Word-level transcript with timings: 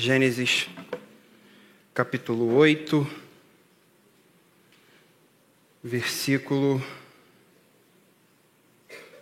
Gênesis 0.00 0.66
capítulo 1.92 2.54
8, 2.54 3.06
versículo 5.84 6.82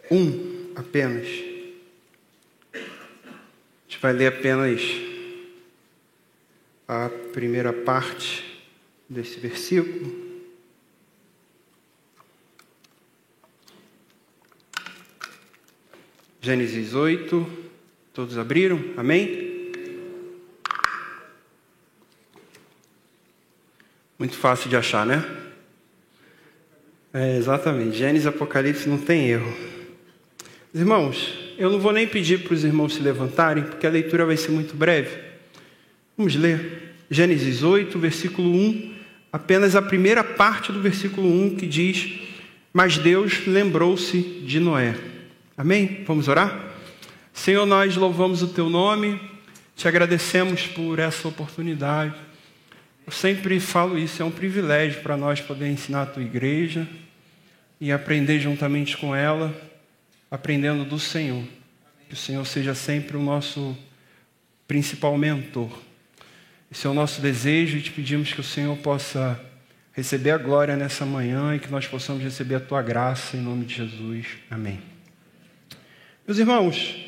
1 0.08 0.74
apenas. 0.76 1.26
A 2.72 2.78
gente 3.88 4.00
vai 4.00 4.12
ler 4.12 4.28
apenas 4.28 4.80
a 6.86 7.10
primeira 7.32 7.72
parte 7.72 8.62
desse 9.08 9.40
versículo. 9.40 10.46
Gênesis 16.40 16.94
8, 16.94 17.68
todos 18.14 18.38
abriram? 18.38 18.78
Amém? 18.96 19.47
Muito 24.18 24.36
fácil 24.36 24.68
de 24.68 24.74
achar, 24.74 25.06
né? 25.06 25.24
É, 27.14 27.36
exatamente. 27.36 27.96
Gênesis 27.96 28.26
Apocalipse 28.26 28.88
não 28.88 28.98
tem 28.98 29.28
erro. 29.28 29.54
Irmãos, 30.74 31.32
eu 31.56 31.70
não 31.70 31.78
vou 31.78 31.92
nem 31.92 32.06
pedir 32.06 32.42
para 32.42 32.52
os 32.52 32.64
irmãos 32.64 32.94
se 32.94 33.00
levantarem, 33.00 33.62
porque 33.62 33.86
a 33.86 33.90
leitura 33.90 34.26
vai 34.26 34.36
ser 34.36 34.50
muito 34.50 34.76
breve. 34.76 35.16
Vamos 36.16 36.34
ler. 36.34 36.96
Gênesis 37.08 37.62
8, 37.62 37.96
versículo 37.96 38.50
1, 38.50 38.94
apenas 39.32 39.76
a 39.76 39.80
primeira 39.80 40.24
parte 40.24 40.72
do 40.72 40.80
versículo 40.80 41.28
1 41.28 41.54
que 41.56 41.66
diz: 41.66 42.18
Mas 42.72 42.98
Deus 42.98 43.46
lembrou-se 43.46 44.20
de 44.20 44.58
Noé. 44.58 44.96
Amém? 45.56 46.02
Vamos 46.06 46.26
orar? 46.26 46.74
Senhor, 47.32 47.64
nós 47.64 47.96
louvamos 47.96 48.42
o 48.42 48.48
teu 48.48 48.68
nome, 48.68 49.20
te 49.76 49.86
agradecemos 49.86 50.66
por 50.66 50.98
essa 50.98 51.28
oportunidade. 51.28 52.27
Eu 53.08 53.12
sempre 53.12 53.58
falo 53.58 53.98
isso, 53.98 54.20
é 54.20 54.24
um 54.26 54.30
privilégio 54.30 55.00
para 55.00 55.16
nós 55.16 55.40
poder 55.40 55.66
ensinar 55.66 56.02
a 56.02 56.06
tua 56.06 56.22
igreja 56.22 56.86
e 57.80 57.90
aprender 57.90 58.38
juntamente 58.38 58.98
com 58.98 59.16
ela, 59.16 59.58
aprendendo 60.30 60.84
do 60.84 60.98
Senhor. 60.98 61.42
Que 62.06 62.12
o 62.12 62.16
Senhor 62.18 62.44
seja 62.44 62.74
sempre 62.74 63.16
o 63.16 63.22
nosso 63.22 63.74
principal 64.66 65.16
mentor. 65.16 65.70
Esse 66.70 66.86
é 66.86 66.90
o 66.90 66.92
nosso 66.92 67.22
desejo 67.22 67.78
e 67.78 67.80
te 67.80 67.90
pedimos 67.90 68.30
que 68.34 68.42
o 68.42 68.44
Senhor 68.44 68.76
possa 68.76 69.40
receber 69.94 70.32
a 70.32 70.36
glória 70.36 70.76
nessa 70.76 71.06
manhã 71.06 71.54
e 71.54 71.58
que 71.58 71.70
nós 71.70 71.86
possamos 71.86 72.22
receber 72.22 72.56
a 72.56 72.60
tua 72.60 72.82
graça 72.82 73.38
em 73.38 73.40
nome 73.40 73.64
de 73.64 73.74
Jesus. 73.74 74.26
Amém. 74.50 74.82
Meus 76.26 76.38
irmãos, 76.38 77.07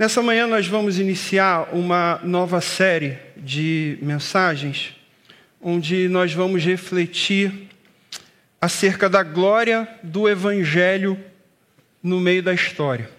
nessa 0.00 0.22
manhã 0.22 0.46
nós 0.46 0.66
vamos 0.66 0.98
iniciar 0.98 1.74
uma 1.74 2.18
nova 2.24 2.62
série 2.62 3.18
de 3.36 3.98
mensagens, 4.00 4.94
onde 5.60 6.08
nós 6.08 6.32
vamos 6.32 6.64
refletir 6.64 7.68
acerca 8.58 9.10
da 9.10 9.22
glória 9.22 9.86
do 10.02 10.26
Evangelho 10.26 11.22
no 12.02 12.18
meio 12.18 12.42
da 12.42 12.54
história. 12.54 13.10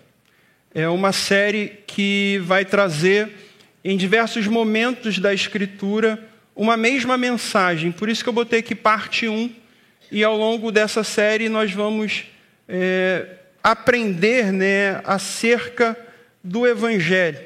É 0.73 0.89
uma 0.89 1.11
série 1.11 1.83
que 1.85 2.41
vai 2.45 2.65
trazer, 2.65 3.29
em 3.85 3.95
diversos 3.95 4.47
momentos 4.47 5.19
da 5.19 5.31
Escritura, 5.31 6.27
uma 6.55 6.75
mesma 6.75 7.15
mensagem. 7.15 7.91
Por 7.91 8.09
isso 8.09 8.23
que 8.23 8.29
eu 8.29 8.33
botei 8.33 8.57
aqui 8.57 8.73
parte 8.73 9.27
1, 9.27 9.53
e 10.11 10.23
ao 10.23 10.35
longo 10.35 10.71
dessa 10.71 11.03
série 11.03 11.47
nós 11.47 11.71
vamos. 11.71 12.23
É, 12.67 13.37
aprender 13.63 14.51
né, 14.51 15.01
acerca 15.03 15.95
do 16.43 16.67
Evangelho. 16.67 17.39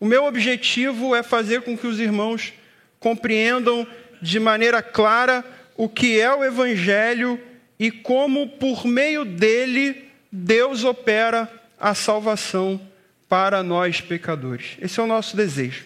O 0.00 0.06
meu 0.06 0.24
objetivo 0.24 1.14
é 1.14 1.22
fazer 1.22 1.62
com 1.62 1.76
que 1.76 1.86
os 1.86 2.00
irmãos 2.00 2.52
compreendam 2.98 3.86
de 4.20 4.38
maneira 4.40 4.82
clara 4.82 5.44
o 5.76 5.88
que 5.88 6.20
é 6.20 6.32
o 6.34 6.44
Evangelho 6.44 7.40
e 7.78 7.90
como, 7.90 8.48
por 8.48 8.86
meio 8.86 9.24
dele, 9.24 10.04
Deus 10.30 10.84
opera 10.84 11.50
a 11.78 11.94
salvação 11.94 12.80
para 13.28 13.62
nós 13.62 14.00
pecadores. 14.00 14.76
Esse 14.80 15.00
é 15.00 15.02
o 15.02 15.06
nosso 15.06 15.36
desejo. 15.36 15.84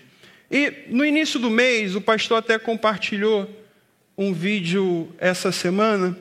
E 0.50 0.72
no 0.88 1.04
início 1.04 1.38
do 1.38 1.50
mês, 1.50 1.94
o 1.94 2.00
pastor 2.00 2.38
até 2.38 2.58
compartilhou 2.58 3.48
um 4.16 4.32
vídeo 4.32 5.14
essa 5.18 5.52
semana 5.52 6.16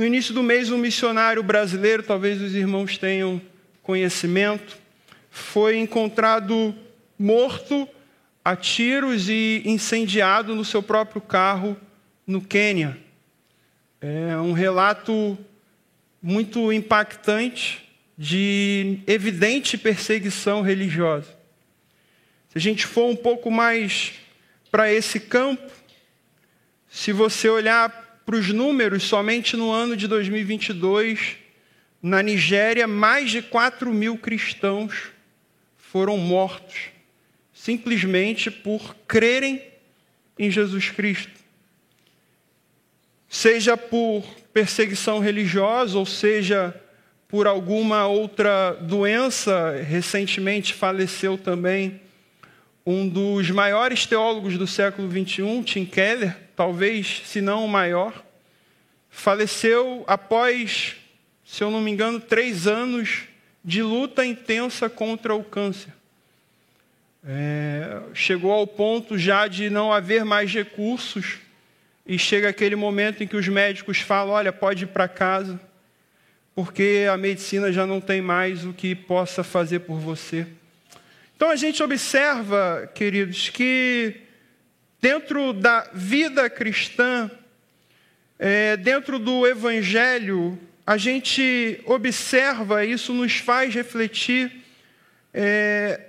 no 0.00 0.06
início 0.06 0.32
do 0.32 0.42
mês, 0.42 0.70
um 0.70 0.78
missionário 0.78 1.42
brasileiro, 1.42 2.02
talvez 2.02 2.40
os 2.40 2.54
irmãos 2.54 2.96
tenham 2.96 3.38
conhecimento, 3.82 4.78
foi 5.30 5.78
encontrado 5.78 6.74
morto 7.18 7.88
a 8.44 8.56
tiros 8.56 9.28
e 9.28 9.62
incendiado 9.64 10.54
no 10.54 10.64
seu 10.64 10.82
próprio 10.82 11.20
carro 11.20 11.76
no 12.26 12.40
Quênia. 12.40 12.98
É 14.00 14.36
um 14.36 14.52
relato 14.52 15.38
muito 16.22 16.72
impactante 16.72 17.88
de 18.16 18.98
evidente 19.06 19.78
perseguição 19.78 20.62
religiosa. 20.62 21.28
Se 22.48 22.58
a 22.58 22.60
gente 22.60 22.86
for 22.86 23.08
um 23.08 23.16
pouco 23.16 23.50
mais 23.50 24.14
para 24.70 24.92
esse 24.92 25.20
campo, 25.20 25.70
se 26.88 27.12
você 27.12 27.48
olhar 27.48 28.22
para 28.26 28.36
os 28.36 28.48
números, 28.48 29.04
somente 29.04 29.56
no 29.56 29.70
ano 29.70 29.96
de 29.96 30.08
2022, 30.08 31.36
na 32.02 32.22
Nigéria, 32.22 32.86
mais 32.86 33.30
de 33.30 33.42
4 33.42 33.92
mil 33.92 34.16
cristãos 34.18 35.10
foram 35.90 36.16
mortos, 36.16 36.90
simplesmente 37.52 38.48
por 38.48 38.94
crerem 39.08 39.60
em 40.38 40.48
Jesus 40.48 40.90
Cristo. 40.90 41.32
Seja 43.28 43.76
por 43.76 44.22
perseguição 44.52 45.18
religiosa, 45.18 45.98
ou 45.98 46.06
seja 46.06 46.74
por 47.26 47.48
alguma 47.48 48.06
outra 48.06 48.72
doença, 48.80 49.82
recentemente 49.82 50.74
faleceu 50.74 51.36
também 51.36 52.00
um 52.86 53.08
dos 53.08 53.50
maiores 53.50 54.06
teólogos 54.06 54.56
do 54.56 54.68
século 54.68 55.10
XXI, 55.10 55.62
Tim 55.64 55.84
Keller, 55.84 56.36
talvez, 56.54 57.22
se 57.24 57.40
não 57.40 57.64
o 57.64 57.68
maior, 57.68 58.24
faleceu 59.08 60.04
após, 60.06 60.94
se 61.44 61.64
eu 61.64 61.70
não 61.70 61.80
me 61.80 61.90
engano, 61.90 62.20
três 62.20 62.68
anos 62.68 63.24
de 63.64 63.82
luta 63.82 64.24
intensa 64.24 64.88
contra 64.88 65.34
o 65.34 65.44
câncer. 65.44 65.92
É, 67.22 68.00
chegou 68.14 68.50
ao 68.50 68.66
ponto 68.66 69.18
já 69.18 69.46
de 69.46 69.68
não 69.68 69.92
haver 69.92 70.24
mais 70.24 70.52
recursos 70.52 71.38
e 72.06 72.18
chega 72.18 72.48
aquele 72.48 72.74
momento 72.74 73.22
em 73.22 73.26
que 73.26 73.36
os 73.36 73.46
médicos 73.46 74.00
falam: 74.00 74.32
olha, 74.32 74.52
pode 74.52 74.84
ir 74.84 74.88
para 74.88 75.06
casa, 75.06 75.60
porque 76.54 77.06
a 77.12 77.16
medicina 77.16 77.70
já 77.70 77.86
não 77.86 78.00
tem 78.00 78.22
mais 78.22 78.64
o 78.64 78.72
que 78.72 78.94
possa 78.94 79.44
fazer 79.44 79.80
por 79.80 79.98
você. 79.98 80.46
Então 81.36 81.50
a 81.50 81.56
gente 81.56 81.82
observa, 81.82 82.90
queridos, 82.94 83.48
que 83.48 84.22
dentro 85.00 85.52
da 85.52 85.88
vida 85.92 86.48
cristã, 86.48 87.30
é, 88.38 88.76
dentro 88.76 89.18
do 89.18 89.46
Evangelho, 89.46 90.58
a 90.86 90.96
gente 90.96 91.80
observa, 91.84 92.84
isso 92.84 93.12
nos 93.12 93.36
faz 93.36 93.74
refletir 93.74 94.64
é, 95.32 96.00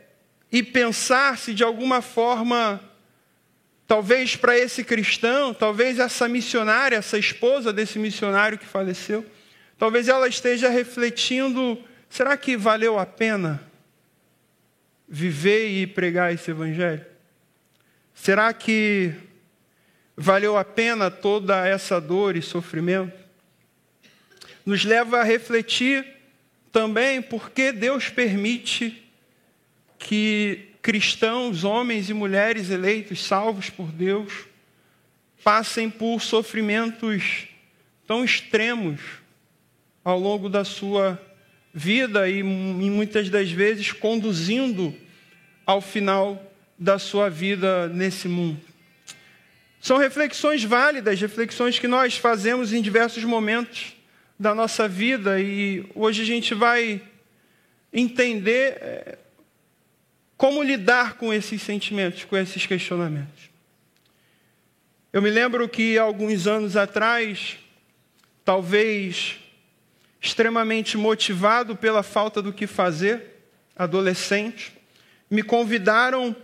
e 0.51 0.63
pensar 0.63 1.37
se 1.37 1.53
de 1.53 1.63
alguma 1.63 2.01
forma, 2.01 2.79
talvez 3.87 4.35
para 4.35 4.57
esse 4.57 4.83
cristão, 4.83 5.53
talvez 5.53 5.99
essa 5.99 6.27
missionária, 6.27 6.95
essa 6.95 7.17
esposa 7.17 7.71
desse 7.71 7.99
missionário 7.99 8.57
que 8.57 8.65
faleceu, 8.65 9.25
talvez 9.77 10.07
ela 10.07 10.27
esteja 10.27 10.69
refletindo: 10.69 11.77
será 12.09 12.35
que 12.35 12.57
valeu 12.57 12.97
a 12.97 13.05
pena? 13.05 13.71
viver 15.11 15.67
e 15.67 15.85
pregar 15.85 16.33
esse 16.33 16.49
evangelho? 16.49 17.05
Será 18.13 18.53
que 18.53 19.13
valeu 20.15 20.55
a 20.55 20.63
pena 20.63 21.11
toda 21.11 21.67
essa 21.67 21.99
dor 21.99 22.37
e 22.37 22.41
sofrimento? 22.41 23.20
Nos 24.65 24.85
leva 24.85 25.19
a 25.19 25.23
refletir 25.23 26.05
também 26.71 27.21
porque 27.21 27.71
Deus 27.71 28.09
permite 28.09 29.03
que 29.99 30.69
cristãos, 30.81 31.63
homens 31.63 32.09
e 32.09 32.13
mulheres 32.13 32.69
eleitos, 32.69 33.23
salvos 33.23 33.69
por 33.69 33.91
Deus, 33.91 34.31
passem 35.43 35.89
por 35.89 36.21
sofrimentos 36.21 37.47
tão 38.07 38.23
extremos 38.23 38.99
ao 40.03 40.19
longo 40.19 40.49
da 40.49 40.63
sua 40.63 41.21
vida 41.73 42.27
e, 42.29 42.43
muitas 42.43 43.29
das 43.29 43.51
vezes, 43.51 43.91
conduzindo 43.91 44.93
ao 45.65 45.81
final 45.81 46.51
da 46.77 46.97
sua 46.97 47.29
vida 47.29 47.87
nesse 47.87 48.27
mundo. 48.27 48.59
São 49.79 49.97
reflexões 49.97 50.63
válidas, 50.63 51.21
reflexões 51.21 51.79
que 51.79 51.87
nós 51.87 52.17
fazemos 52.17 52.73
em 52.73 52.81
diversos 52.81 53.23
momentos 53.23 53.93
da 54.41 54.55
nossa 54.55 54.87
vida 54.87 55.39
e 55.39 55.85
hoje 55.93 56.23
a 56.23 56.25
gente 56.25 56.55
vai 56.55 56.99
entender 57.93 58.71
é, 58.81 59.17
como 60.35 60.63
lidar 60.63 61.13
com 61.13 61.31
esses 61.31 61.61
sentimentos, 61.61 62.23
com 62.23 62.35
esses 62.35 62.65
questionamentos. 62.65 63.51
Eu 65.13 65.21
me 65.21 65.29
lembro 65.29 65.69
que 65.69 65.95
alguns 65.95 66.47
anos 66.47 66.75
atrás, 66.75 67.59
talvez 68.43 69.39
extremamente 70.19 70.97
motivado 70.97 71.75
pela 71.75 72.01
falta 72.01 72.41
do 72.41 72.51
que 72.51 72.65
fazer, 72.65 73.43
adolescente, 73.75 74.73
me 75.29 75.43
convidaram 75.43 76.35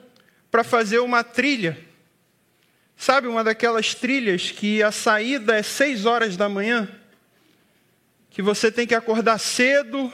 para 0.52 0.64
fazer 0.64 1.00
uma 1.00 1.24
trilha. 1.24 1.76
Sabe, 2.96 3.28
uma 3.28 3.44
daquelas 3.44 3.96
trilhas 3.96 4.52
que 4.52 4.84
a 4.84 4.92
saída 4.92 5.56
é 5.56 5.64
seis 5.64 6.06
horas 6.06 6.38
da 6.38 6.48
manhã, 6.48 6.88
que 8.38 8.42
você 8.44 8.72
tem 8.72 8.86
que 8.86 8.94
acordar 8.94 9.40
cedo, 9.40 10.14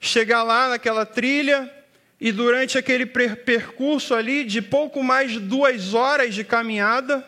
chegar 0.00 0.42
lá 0.42 0.70
naquela 0.70 1.04
trilha 1.04 1.70
e 2.18 2.32
durante 2.32 2.78
aquele 2.78 3.04
percurso 3.04 4.14
ali 4.14 4.42
de 4.42 4.62
pouco 4.62 5.02
mais 5.04 5.32
de 5.32 5.38
duas 5.38 5.92
horas 5.92 6.34
de 6.34 6.44
caminhada, 6.44 7.22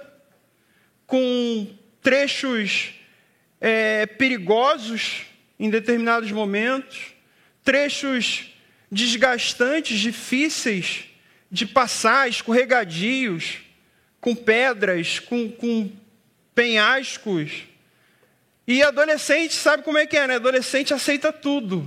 com 1.06 1.68
trechos 2.00 2.94
é, 3.60 4.06
perigosos 4.06 5.26
em 5.60 5.68
determinados 5.68 6.32
momentos, 6.32 7.12
trechos 7.62 8.50
desgastantes, 8.90 10.00
difíceis 10.00 11.04
de 11.50 11.66
passar, 11.66 12.30
escorregadios, 12.30 13.58
com 14.22 14.34
pedras, 14.34 15.18
com, 15.18 15.50
com 15.50 15.92
penhascos. 16.54 17.64
E 18.66 18.82
adolescente 18.82 19.54
sabe 19.54 19.82
como 19.82 19.98
é 19.98 20.06
que 20.06 20.16
é, 20.16 20.26
né? 20.26 20.36
Adolescente 20.36 20.94
aceita 20.94 21.32
tudo. 21.32 21.86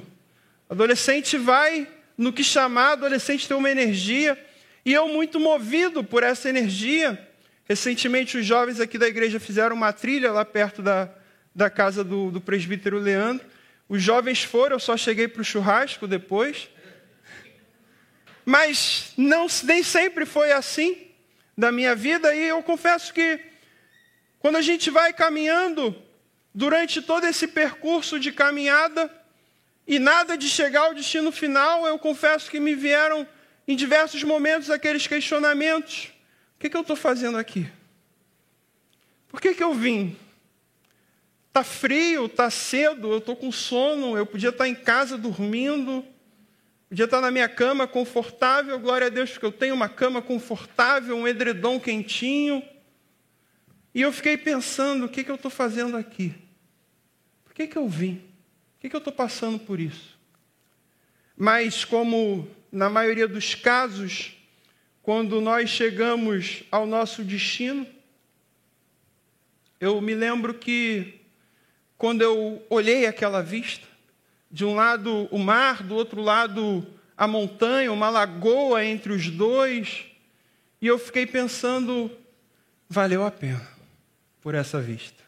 Adolescente 0.70 1.38
vai 1.38 1.88
no 2.18 2.32
que 2.32 2.44
chamar, 2.44 2.92
adolescente 2.94 3.48
tem 3.48 3.58
uma 3.58 3.70
energia. 3.70 4.38
E 4.86 4.94
eu, 4.94 5.08
muito 5.08 5.40
movido 5.40 6.04
por 6.04 6.24
essa 6.24 6.50
energia, 6.50 7.28
recentemente 7.66 8.38
os 8.38 8.46
jovens 8.46 8.80
aqui 8.80 8.98
da 8.98 9.08
igreja 9.08 9.40
fizeram 9.40 9.76
uma 9.76 9.92
trilha 9.92 10.32
lá 10.32 10.46
perto 10.46 10.82
da, 10.82 11.10
da 11.54 11.70
casa 11.70 12.04
do, 12.04 12.30
do 12.30 12.40
presbítero 12.40 13.00
Leandro. 13.00 13.46
Os 13.90 14.02
jovens 14.02 14.44
foram, 14.44 14.76
eu 14.76 14.80
só 14.80 14.96
cheguei 14.96 15.28
para 15.28 15.42
o 15.42 15.46
churrasco 15.46 16.08
depois. 16.08 16.70
Mas 18.46 19.14
não, 19.18 19.48
nem 19.64 19.82
sempre 19.84 20.26
foi 20.26 20.52
assim 20.52 21.08
da 21.58 21.72
minha 21.72 21.96
vida, 21.96 22.36
e 22.36 22.48
eu 22.48 22.62
confesso 22.62 23.12
que 23.12 23.40
quando 24.40 24.58
a 24.58 24.62
gente 24.62 24.92
vai 24.92 25.12
caminhando, 25.12 25.96
durante 26.58 27.04
todo 27.04 27.28
esse 27.28 27.48
percurso 27.48 28.20
de 28.20 28.32
caminhada, 28.32 29.14
e 29.86 30.00
nada 30.00 30.36
de 30.36 30.50
chegar 30.50 30.88
ao 30.88 30.96
destino 30.96 31.32
final, 31.32 31.86
eu 31.86 32.00
confesso 32.00 32.50
que 32.50 32.60
me 32.60 32.74
vieram 32.74 33.28
em 33.68 33.76
diversos 33.76 34.24
momentos 34.24 34.72
aqueles 34.72 35.06
questionamentos: 35.06 36.06
o 36.56 36.60
que, 36.60 36.68
que 36.68 36.76
eu 36.76 36.82
estou 36.82 36.96
fazendo 36.96 37.38
aqui? 37.38 37.70
Por 39.28 39.40
que, 39.40 39.54
que 39.54 39.64
eu 39.64 39.72
vim? 39.72 40.18
Está 41.50 41.64
frio, 41.64 42.26
está 42.26 42.50
cedo, 42.50 43.12
eu 43.12 43.20
estou 43.20 43.36
com 43.36 43.52
sono, 43.52 44.18
eu 44.18 44.26
podia 44.26 44.50
estar 44.50 44.64
tá 44.64 44.68
em 44.68 44.74
casa 44.74 45.16
dormindo, 45.16 46.04
podia 46.90 47.06
estar 47.06 47.18
tá 47.18 47.22
na 47.22 47.30
minha 47.30 47.48
cama 47.48 47.86
confortável, 47.86 48.80
glória 48.80 49.06
a 49.06 49.12
Deus, 49.12 49.30
porque 49.30 49.46
eu 49.46 49.52
tenho 49.52 49.76
uma 49.76 49.90
cama 49.90 50.24
confortável, 50.24 51.16
um 51.16 51.28
edredom 51.28 51.80
quentinho. 51.80 52.64
E 53.94 54.02
eu 54.02 54.12
fiquei 54.12 54.36
pensando: 54.36 55.06
o 55.06 55.10
que, 55.10 55.24
que 55.24 55.30
eu 55.30 55.36
estou 55.36 55.52
fazendo 55.52 55.96
aqui? 55.96 56.47
Que, 57.58 57.66
que 57.66 57.76
eu 57.76 57.90
vim? 57.90 58.18
Por 58.18 58.82
que, 58.82 58.90
que 58.90 58.96
eu 58.96 59.00
estou 59.00 59.12
passando 59.12 59.58
por 59.58 59.80
isso? 59.80 60.16
Mas, 61.36 61.84
como 61.84 62.48
na 62.72 62.88
maioria 62.88 63.28
dos 63.28 63.56
casos, 63.56 64.38
quando 65.02 65.42
nós 65.42 65.68
chegamos 65.68 66.62
ao 66.72 66.86
nosso 66.86 67.24
destino, 67.24 67.88
eu 69.80 70.00
me 70.00 70.14
lembro 70.14 70.54
que 70.54 71.20
quando 71.98 72.22
eu 72.22 72.64
olhei 72.70 73.08
aquela 73.08 73.42
vista, 73.42 73.88
de 74.52 74.64
um 74.64 74.76
lado 74.76 75.28
o 75.32 75.40
mar, 75.40 75.82
do 75.82 75.96
outro 75.96 76.22
lado 76.22 76.86
a 77.18 77.28
montanha, 77.28 77.92
uma 77.92 78.12
lagoa 78.12 78.86
entre 78.86 79.12
os 79.12 79.32
dois, 79.32 80.06
e 80.80 80.86
eu 80.86 81.00
fiquei 81.00 81.26
pensando, 81.26 82.12
valeu 82.88 83.26
a 83.26 83.32
pena 83.32 83.68
por 84.42 84.54
essa 84.54 84.80
vista. 84.80 85.27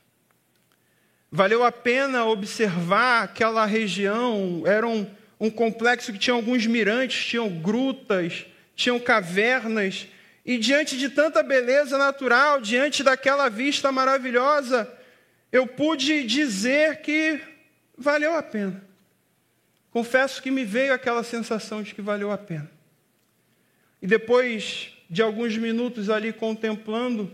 Valeu 1.31 1.63
a 1.63 1.71
pena 1.71 2.25
observar 2.25 3.23
aquela 3.23 3.65
região, 3.65 4.63
era 4.65 4.87
um, 4.87 5.05
um 5.39 5.49
complexo 5.49 6.11
que 6.11 6.17
tinha 6.17 6.33
alguns 6.33 6.65
mirantes, 6.65 7.25
tinham 7.25 7.47
grutas, 7.49 8.45
tinham 8.75 8.99
cavernas, 8.99 10.07
e 10.43 10.57
diante 10.57 10.97
de 10.97 11.09
tanta 11.09 11.43
beleza 11.43 11.97
natural, 11.97 12.59
diante 12.59 13.03
daquela 13.03 13.47
vista 13.49 13.91
maravilhosa, 13.91 14.91
eu 15.51 15.67
pude 15.67 16.23
dizer 16.23 17.01
que 17.01 17.39
valeu 17.95 18.35
a 18.35 18.41
pena. 18.41 18.83
Confesso 19.91 20.41
que 20.41 20.49
me 20.49 20.65
veio 20.65 20.93
aquela 20.93 21.23
sensação 21.23 21.83
de 21.83 21.93
que 21.93 22.01
valeu 22.01 22.31
a 22.31 22.37
pena. 22.37 22.69
E 24.01 24.07
depois 24.07 24.93
de 25.07 25.21
alguns 25.21 25.57
minutos 25.57 26.09
ali 26.09 26.33
contemplando 26.33 27.31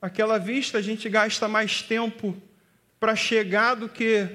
aquela 0.00 0.38
vista, 0.38 0.78
a 0.78 0.82
gente 0.82 1.08
gasta 1.08 1.48
mais 1.48 1.82
tempo 1.82 2.34
para 3.00 3.16
chegar 3.16 3.74
do 3.74 3.88
que 3.88 4.28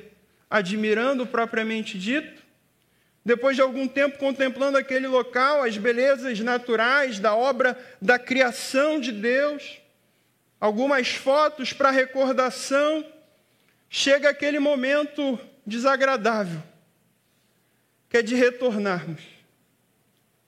admirando 0.50 1.27
propriamente 1.27 2.00
dito. 2.00 2.44
Depois 3.23 3.56
de 3.56 3.62
algum 3.62 3.88
tempo 3.88 4.17
contemplando 4.17 4.77
aquele 4.77 5.07
local, 5.07 5.63
as 5.63 5.77
belezas 5.77 6.39
naturais 6.39 7.19
da 7.19 7.35
obra 7.35 7.77
da 8.01 8.19
criação 8.19 9.00
de 9.00 9.12
Deus, 9.12 9.79
algumas 10.59 11.09
fotos 11.09 11.71
para 11.71 11.91
recordação, 11.91 13.06
chega 13.89 14.29
aquele 14.29 14.59
momento 14.59 15.39
desagradável, 15.65 16.62
que 18.09 18.17
é 18.17 18.21
de 18.21 18.35
retornarmos, 18.35 19.21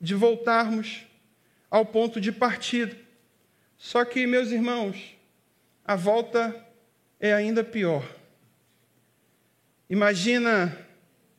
de 0.01 0.13
voltarmos 0.13 1.03
ao 1.69 1.85
ponto 1.85 2.19
de 2.21 2.31
partida. 2.31 2.95
Só 3.77 4.05
que, 4.05 4.25
meus 4.25 4.51
irmãos, 4.51 5.15
a 5.85 5.95
volta 5.95 6.66
é 7.19 7.33
ainda 7.33 7.63
pior. 7.63 8.05
Imagina, 9.89 10.77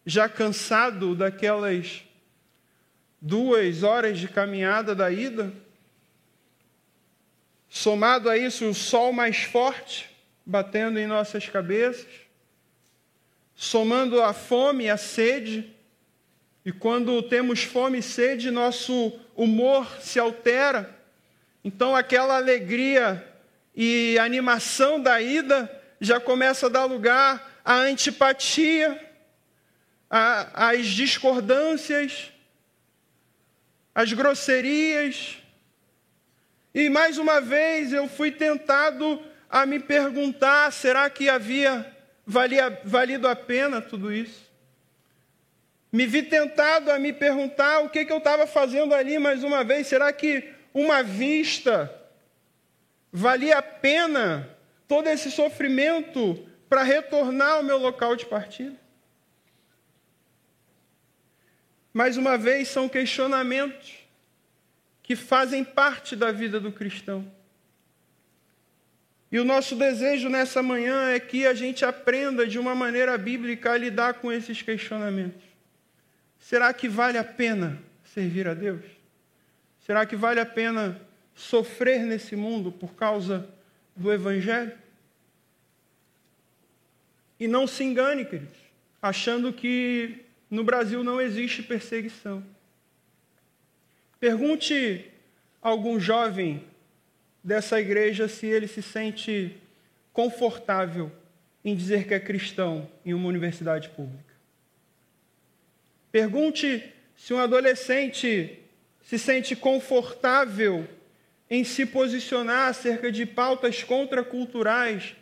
já 0.05 0.29
cansado 0.29 1.15
daquelas 1.15 2.03
duas 3.21 3.83
horas 3.83 4.19
de 4.19 4.29
caminhada 4.29 4.95
da 4.95 5.11
ida, 5.11 5.53
Somado 7.69 8.31
a 8.31 8.37
isso, 8.37 8.67
o 8.67 8.75
sol 8.75 9.13
mais 9.13 9.43
forte 9.43 10.09
batendo 10.45 10.99
em 10.99 11.07
nossas 11.07 11.47
cabeças, 11.47 12.07
somando 13.55 14.23
a 14.23 14.33
fome 14.33 14.85
e 14.85 14.91
a 14.91 14.97
sede, 14.97 15.71
e 16.65 16.73
quando 16.73 17.23
temos 17.23 17.63
fome 17.63 17.99
e 17.99 18.03
sede, 18.03 18.51
nosso 18.51 19.13
humor 19.37 19.87
se 20.01 20.19
altera. 20.19 20.99
Então, 21.63 21.95
aquela 21.95 22.37
alegria 22.37 23.28
e 23.81 24.19
animação 24.19 25.01
da 25.01 25.23
ida 25.23 25.71
já 26.01 26.19
começa 26.19 26.67
a 26.67 26.69
dar 26.69 26.85
lugar 26.85 27.61
à 27.65 27.75
antipatia, 27.75 29.01
às 30.11 30.89
discordâncias, 30.89 32.33
às 33.95 34.13
grosserias, 34.13 35.39
e 36.75 36.91
mais 36.91 37.19
uma 37.19 37.41
vez 37.41 37.93
eu 37.93 38.09
fui 38.09 38.33
tentado 38.33 39.23
a 39.49 39.65
me 39.65 39.79
perguntar: 39.79 40.73
será 40.73 41.09
que 41.09 41.29
havia 41.29 41.87
valia, 42.27 42.81
valido 42.85 43.29
a 43.29 43.37
pena 43.37 43.81
tudo 43.81 44.13
isso? 44.13 44.49
Me 45.93 46.05
vi 46.05 46.25
tentado 46.25 46.91
a 46.91 46.99
me 46.99 47.13
perguntar 47.13 47.79
o 47.79 47.89
que, 47.89 48.05
que 48.05 48.13
eu 48.13 48.19
estava 48.19 48.45
fazendo 48.45 48.93
ali 48.93 49.21
mais 49.21 49.45
uma 49.45 49.63
vez. 49.63 49.87
Será 49.87 50.13
que 50.13 50.53
uma 50.75 51.01
vista 51.03 51.98
valia 53.13 53.59
a 53.59 53.63
pena 53.63 54.49
todo 54.87 55.09
esse 55.09 55.31
sofrimento 55.31 56.47
para 56.69 56.83
retornar 56.83 57.55
ao 57.55 57.63
meu 57.63 57.79
local 57.79 58.17
de 58.17 58.27
partida? 58.27 58.77
Mais 61.93 62.17
uma 62.17 62.37
vez, 62.37 62.69
são 62.69 62.89
questionamentos 62.89 63.95
que 65.03 65.17
fazem 65.17 65.65
parte 65.65 66.15
da 66.15 66.31
vida 66.31 66.61
do 66.61 66.71
cristão. 66.71 67.31
E 69.31 69.39
o 69.39 69.45
nosso 69.45 69.75
desejo 69.75 70.29
nessa 70.29 70.63
manhã 70.63 71.11
é 71.11 71.21
que 71.21 71.47
a 71.47 71.53
gente 71.53 71.85
aprenda 71.85 72.47
de 72.47 72.59
uma 72.59 72.75
maneira 72.75 73.17
bíblica 73.19 73.73
a 73.73 73.77
lidar 73.77 74.15
com 74.15 74.33
esses 74.33 74.63
questionamentos. 74.63 75.43
Será 76.39 76.73
que 76.73 76.89
vale 76.89 77.19
a 77.19 77.25
pena 77.25 77.79
servir 78.05 78.49
a 78.49 78.55
Deus? 78.55 78.85
Será 79.85 80.07
que 80.07 80.17
vale 80.17 80.41
a 80.41 80.47
pena 80.47 81.01
sofrer 81.39 82.01
nesse 82.01 82.35
mundo 82.35 82.73
por 82.73 82.95
causa 82.95 83.49
do 83.95 84.13
Evangelho? 84.13 84.77
E 87.39 87.47
não 87.47 87.67
se 87.67 87.85
engane, 87.85 88.25
queridos, 88.25 88.59
achando 89.01 89.53
que 89.53 90.25
no 90.51 90.65
Brasil 90.65 91.05
não 91.05 91.21
existe 91.21 91.63
perseguição. 91.63 92.45
Pergunte 94.19 95.07
a 95.63 95.69
algum 95.69 96.01
jovem 96.01 96.65
dessa 97.43 97.81
igreja 97.81 98.27
se 98.27 98.47
ele 98.47 98.67
se 98.67 98.83
sente 98.83 99.57
confortável 100.13 101.13
em 101.65 101.77
dizer 101.77 102.09
que 102.09 102.15
é 102.15 102.19
cristão 102.19 102.91
em 103.05 103.15
uma 103.15 103.29
universidade 103.29 103.89
pública. 103.91 104.35
Pergunte 106.11 106.93
se 107.17 107.33
um 107.33 107.39
adolescente 107.39 108.59
se 109.03 109.19
sente 109.19 109.55
confortável 109.55 110.89
em 111.51 111.65
se 111.65 111.87
posicionar 111.87 112.69
acerca 112.69 113.11
de 113.11 113.25
pautas 113.25 113.83
contraculturais 113.83 115.17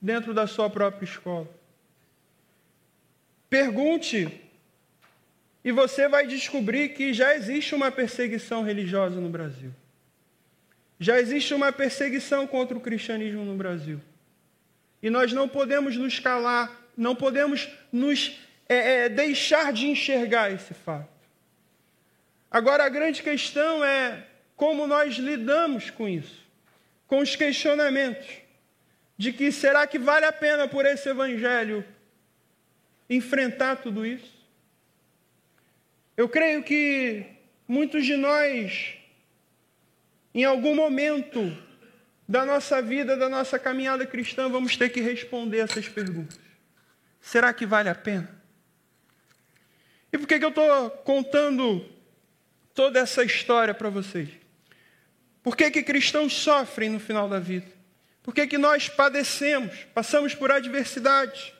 dentro 0.00 0.34
da 0.34 0.46
sua 0.46 0.68
própria 0.68 1.04
escola. 1.04 1.48
Pergunte, 3.48 4.40
e 5.64 5.70
você 5.72 6.08
vai 6.08 6.26
descobrir 6.26 6.90
que 6.90 7.12
já 7.12 7.34
existe 7.34 7.74
uma 7.74 7.90
perseguição 7.90 8.62
religiosa 8.62 9.20
no 9.20 9.28
Brasil. 9.28 9.72
Já 10.98 11.18
existe 11.20 11.54
uma 11.54 11.72
perseguição 11.72 12.46
contra 12.46 12.76
o 12.76 12.80
cristianismo 12.80 13.44
no 13.44 13.56
Brasil. 13.56 14.00
E 15.02 15.08
nós 15.08 15.32
não 15.32 15.48
podemos 15.48 15.96
nos 15.96 16.18
calar, 16.18 16.88
não 16.96 17.14
podemos 17.14 17.68
nos 17.90 18.38
é, 18.68 19.04
é, 19.04 19.08
deixar 19.08 19.72
de 19.72 19.88
enxergar 19.88 20.52
esse 20.52 20.74
fato. 20.74 21.08
Agora, 22.50 22.84
a 22.84 22.88
grande 22.88 23.22
questão 23.22 23.84
é 23.84 24.26
como 24.60 24.86
nós 24.86 25.14
lidamos 25.14 25.88
com 25.88 26.06
isso, 26.06 26.46
com 27.06 27.20
os 27.20 27.34
questionamentos 27.34 28.28
de 29.16 29.32
que 29.32 29.50
será 29.50 29.86
que 29.86 29.98
vale 29.98 30.26
a 30.26 30.32
pena 30.32 30.68
por 30.68 30.84
esse 30.84 31.08
evangelho 31.08 31.82
enfrentar 33.08 33.76
tudo 33.76 34.04
isso? 34.04 34.30
Eu 36.14 36.28
creio 36.28 36.62
que 36.62 37.24
muitos 37.66 38.04
de 38.04 38.18
nós, 38.18 38.98
em 40.34 40.44
algum 40.44 40.74
momento 40.74 41.56
da 42.28 42.44
nossa 42.44 42.82
vida, 42.82 43.16
da 43.16 43.30
nossa 43.30 43.58
caminhada 43.58 44.04
cristã, 44.04 44.46
vamos 44.50 44.76
ter 44.76 44.90
que 44.90 45.00
responder 45.00 45.60
essas 45.60 45.88
perguntas. 45.88 46.38
Será 47.18 47.54
que 47.54 47.64
vale 47.64 47.88
a 47.88 47.94
pena? 47.94 48.28
E 50.12 50.18
por 50.18 50.28
que, 50.28 50.38
que 50.38 50.44
eu 50.44 50.50
estou 50.50 50.90
contando 50.90 51.82
toda 52.74 53.00
essa 53.00 53.24
história 53.24 53.72
para 53.72 53.88
vocês? 53.88 54.39
Por 55.42 55.56
que, 55.56 55.70
que 55.70 55.82
cristãos 55.82 56.32
sofrem 56.32 56.90
no 56.90 57.00
final 57.00 57.28
da 57.28 57.38
vida? 57.38 57.66
Por 58.22 58.34
que, 58.34 58.46
que 58.46 58.58
nós 58.58 58.88
padecemos, 58.88 59.86
passamos 59.94 60.34
por 60.34 60.52
adversidades? 60.52 61.52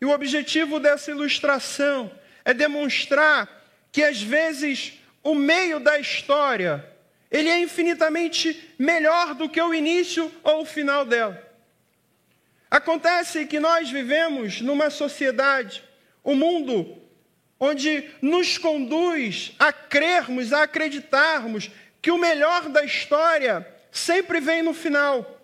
E 0.00 0.04
o 0.04 0.10
objetivo 0.10 0.80
dessa 0.80 1.10
ilustração 1.10 2.10
é 2.44 2.52
demonstrar 2.52 3.48
que 3.92 4.02
às 4.02 4.20
vezes 4.20 4.94
o 5.22 5.34
meio 5.34 5.78
da 5.78 5.98
história 5.98 6.84
ele 7.30 7.48
é 7.48 7.58
infinitamente 7.60 8.74
melhor 8.78 9.34
do 9.34 9.48
que 9.48 9.60
o 9.60 9.72
início 9.72 10.30
ou 10.42 10.62
o 10.62 10.66
final 10.66 11.06
dela. 11.06 11.40
Acontece 12.70 13.46
que 13.46 13.58
nós 13.58 13.90
vivemos 13.90 14.60
numa 14.60 14.90
sociedade, 14.90 15.82
o 16.22 16.32
um 16.32 16.36
mundo 16.36 16.98
onde 17.58 18.10
nos 18.20 18.58
conduz 18.58 19.52
a 19.58 19.72
crermos, 19.72 20.52
a 20.52 20.64
acreditarmos 20.64 21.70
que 22.02 22.10
o 22.10 22.18
melhor 22.18 22.68
da 22.68 22.84
história 22.84 23.66
sempre 23.92 24.40
vem 24.40 24.60
no 24.60 24.74
final. 24.74 25.38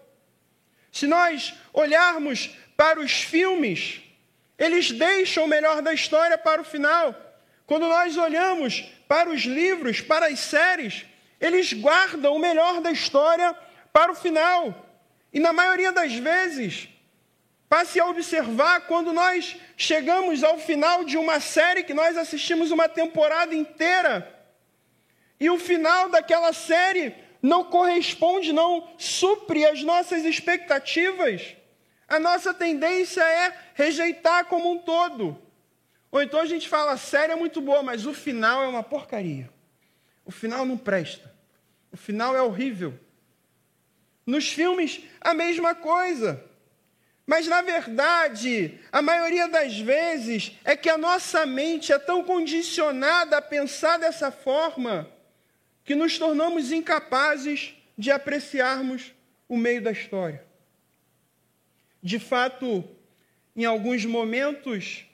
Se 0.90 1.06
nós 1.06 1.54
olharmos 1.72 2.50
para 2.76 2.98
os 2.98 3.12
filmes, 3.12 4.02
eles 4.58 4.90
deixam 4.90 5.44
o 5.44 5.48
melhor 5.48 5.80
da 5.80 5.94
história 5.94 6.36
para 6.36 6.60
o 6.60 6.64
final. 6.64 7.14
Quando 7.64 7.86
nós 7.86 8.16
olhamos 8.16 8.80
para 9.06 9.30
os 9.30 9.42
livros, 9.42 10.00
para 10.00 10.26
as 10.26 10.40
séries, 10.40 11.06
eles 11.40 11.72
guardam 11.72 12.34
o 12.34 12.38
melhor 12.38 12.80
da 12.80 12.90
história 12.90 13.54
para 13.92 14.10
o 14.10 14.16
final. 14.16 14.86
E 15.32 15.38
na 15.38 15.52
maioria 15.52 15.92
das 15.92 16.14
vezes, 16.14 16.88
passe 17.68 18.00
a 18.00 18.06
observar 18.06 18.80
quando 18.82 19.12
nós 19.12 19.56
chegamos 19.76 20.42
ao 20.42 20.58
final 20.58 21.04
de 21.04 21.16
uma 21.16 21.38
série 21.38 21.84
que 21.84 21.94
nós 21.94 22.16
assistimos 22.16 22.72
uma 22.72 22.88
temporada 22.88 23.54
inteira 23.54 24.37
e 25.40 25.48
o 25.50 25.58
final 25.58 26.08
daquela 26.08 26.52
série 26.52 27.14
não 27.40 27.64
corresponde, 27.64 28.52
não 28.52 28.88
supre 28.98 29.64
as 29.64 29.82
nossas 29.82 30.24
expectativas, 30.24 31.56
a 32.08 32.18
nossa 32.18 32.54
tendência 32.54 33.22
é 33.22 33.54
rejeitar 33.74 34.46
como 34.46 34.72
um 34.72 34.78
todo. 34.78 35.40
Ou 36.10 36.22
então 36.22 36.40
a 36.40 36.46
gente 36.46 36.68
fala, 36.68 36.92
a 36.92 36.96
série 36.96 37.32
é 37.32 37.36
muito 37.36 37.60
boa, 37.60 37.82
mas 37.82 38.06
o 38.06 38.14
final 38.14 38.62
é 38.62 38.66
uma 38.66 38.82
porcaria. 38.82 39.50
O 40.24 40.30
final 40.30 40.64
não 40.64 40.76
presta. 40.76 41.32
O 41.92 41.96
final 41.96 42.34
é 42.34 42.42
horrível. 42.42 42.98
Nos 44.26 44.48
filmes, 44.48 45.02
a 45.20 45.34
mesma 45.34 45.74
coisa. 45.74 46.42
Mas, 47.26 47.46
na 47.46 47.60
verdade, 47.60 48.80
a 48.90 49.02
maioria 49.02 49.46
das 49.48 49.78
vezes 49.78 50.52
é 50.64 50.74
que 50.74 50.88
a 50.88 50.96
nossa 50.96 51.44
mente 51.44 51.92
é 51.92 51.98
tão 51.98 52.24
condicionada 52.24 53.36
a 53.36 53.42
pensar 53.42 53.98
dessa 53.98 54.30
forma 54.30 55.10
que 55.88 55.94
nos 55.94 56.18
tornamos 56.18 56.70
incapazes 56.70 57.74
de 57.96 58.10
apreciarmos 58.10 59.10
o 59.48 59.56
meio 59.56 59.80
da 59.80 59.90
história. 59.90 60.44
De 62.02 62.18
fato, 62.18 62.84
em 63.56 63.64
alguns 63.64 64.04
momentos, 64.04 65.06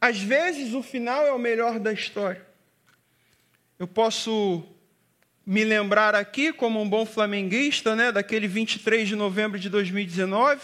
às 0.00 0.18
vezes 0.20 0.74
o 0.74 0.82
final 0.82 1.24
é 1.24 1.32
o 1.32 1.38
melhor 1.38 1.78
da 1.78 1.92
história. 1.92 2.44
Eu 3.78 3.86
posso 3.86 4.64
me 5.46 5.62
lembrar 5.62 6.16
aqui, 6.16 6.52
como 6.52 6.82
um 6.82 6.88
bom 6.88 7.06
flamenguista, 7.06 7.94
né, 7.94 8.10
daquele 8.10 8.48
23 8.48 9.06
de 9.06 9.14
novembro 9.14 9.56
de 9.56 9.70
2019. 9.70 10.60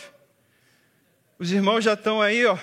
Os 1.39 1.53
irmãos 1.53 1.85
já 1.85 1.93
estão 1.93 2.21
aí, 2.21 2.45
ó. 2.45 2.59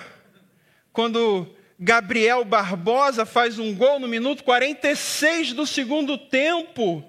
Quando 0.92 1.55
Gabriel 1.78 2.44
Barbosa 2.44 3.26
faz 3.26 3.58
um 3.58 3.74
gol 3.74 3.98
no 3.98 4.08
minuto 4.08 4.42
46 4.44 5.52
do 5.52 5.66
segundo 5.66 6.16
tempo. 6.16 7.04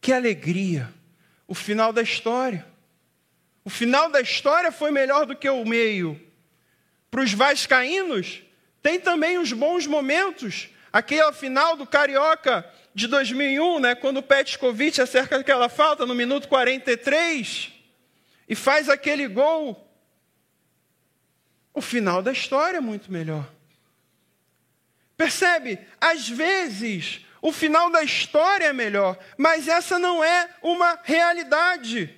Que 0.00 0.12
alegria! 0.12 0.92
O 1.46 1.54
final 1.54 1.92
da 1.92 2.02
história. 2.02 2.66
O 3.64 3.70
final 3.70 4.10
da 4.10 4.20
história 4.20 4.72
foi 4.72 4.90
melhor 4.90 5.26
do 5.26 5.36
que 5.36 5.48
o 5.48 5.64
meio. 5.64 6.20
Para 7.10 7.22
os 7.22 7.32
vascaínos, 7.32 8.42
tem 8.82 8.98
também 8.98 9.38
os 9.38 9.52
bons 9.52 9.86
momentos. 9.86 10.68
Aquele 10.92 11.32
final 11.32 11.76
do 11.76 11.86
Carioca 11.86 12.64
de 12.94 13.06
2001, 13.06 13.80
né, 13.80 13.94
quando 13.94 14.18
o 14.18 14.22
Petkovic 14.22 15.00
acerca 15.00 15.36
aquela 15.36 15.68
falta 15.68 16.06
no 16.06 16.14
minuto 16.14 16.48
43 16.48 17.72
e 18.48 18.54
faz 18.54 18.88
aquele 18.88 19.28
gol. 19.28 19.86
O 21.74 21.82
final 21.82 22.22
da 22.22 22.32
história 22.32 22.78
é 22.78 22.80
muito 22.80 23.12
melhor. 23.12 23.55
Percebe? 25.16 25.78
Às 26.00 26.28
vezes 26.28 27.24
o 27.40 27.52
final 27.52 27.90
da 27.90 28.02
história 28.02 28.66
é 28.66 28.72
melhor, 28.72 29.18
mas 29.36 29.68
essa 29.68 29.98
não 29.98 30.22
é 30.22 30.48
uma 30.62 30.98
realidade. 31.02 32.12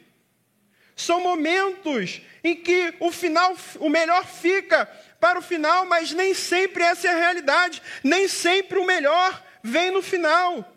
São 0.96 1.20
momentos 1.20 2.22
em 2.42 2.56
que 2.56 2.94
o 2.98 3.12
final, 3.12 3.56
o 3.78 3.88
melhor 3.88 4.24
fica 4.26 4.86
para 5.20 5.38
o 5.38 5.42
final, 5.42 5.86
mas 5.86 6.12
nem 6.12 6.34
sempre 6.34 6.82
essa 6.82 7.08
é 7.08 7.12
a 7.12 7.18
realidade, 7.18 7.82
nem 8.02 8.26
sempre 8.26 8.78
o 8.78 8.86
melhor 8.86 9.44
vem 9.62 9.90
no 9.90 10.02
final. 10.02 10.74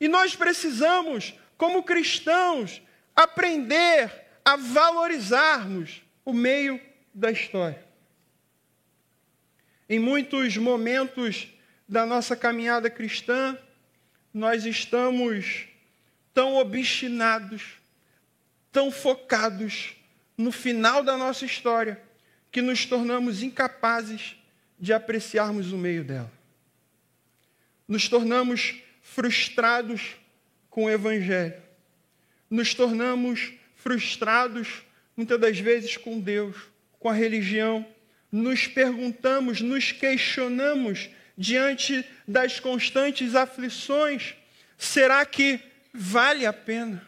E 0.00 0.08
nós 0.08 0.36
precisamos, 0.36 1.34
como 1.56 1.82
cristãos, 1.82 2.80
aprender 3.14 4.10
a 4.44 4.56
valorizarmos 4.56 6.02
o 6.24 6.32
meio 6.32 6.80
da 7.12 7.30
história. 7.30 7.89
Em 9.92 9.98
muitos 9.98 10.56
momentos 10.56 11.48
da 11.88 12.06
nossa 12.06 12.36
caminhada 12.36 12.88
cristã, 12.88 13.58
nós 14.32 14.64
estamos 14.64 15.66
tão 16.32 16.54
obstinados, 16.54 17.60
tão 18.70 18.92
focados 18.92 19.96
no 20.38 20.52
final 20.52 21.02
da 21.02 21.16
nossa 21.16 21.44
história, 21.44 22.00
que 22.52 22.62
nos 22.62 22.86
tornamos 22.86 23.42
incapazes 23.42 24.36
de 24.78 24.92
apreciarmos 24.92 25.72
o 25.72 25.76
meio 25.76 26.04
dela. 26.04 26.30
Nos 27.88 28.08
tornamos 28.08 28.76
frustrados 29.02 30.14
com 30.70 30.84
o 30.84 30.90
Evangelho. 30.90 31.60
Nos 32.48 32.74
tornamos 32.74 33.54
frustrados, 33.74 34.84
muitas 35.16 35.40
das 35.40 35.58
vezes, 35.58 35.96
com 35.96 36.20
Deus, 36.20 36.56
com 37.00 37.08
a 37.08 37.12
religião, 37.12 37.84
nos 38.30 38.66
perguntamos, 38.66 39.60
nos 39.60 39.92
questionamos 39.92 41.10
diante 41.36 42.04
das 42.26 42.60
constantes 42.60 43.34
aflições: 43.34 44.34
será 44.78 45.24
que 45.24 45.60
vale 45.92 46.46
a 46.46 46.52
pena? 46.52 47.04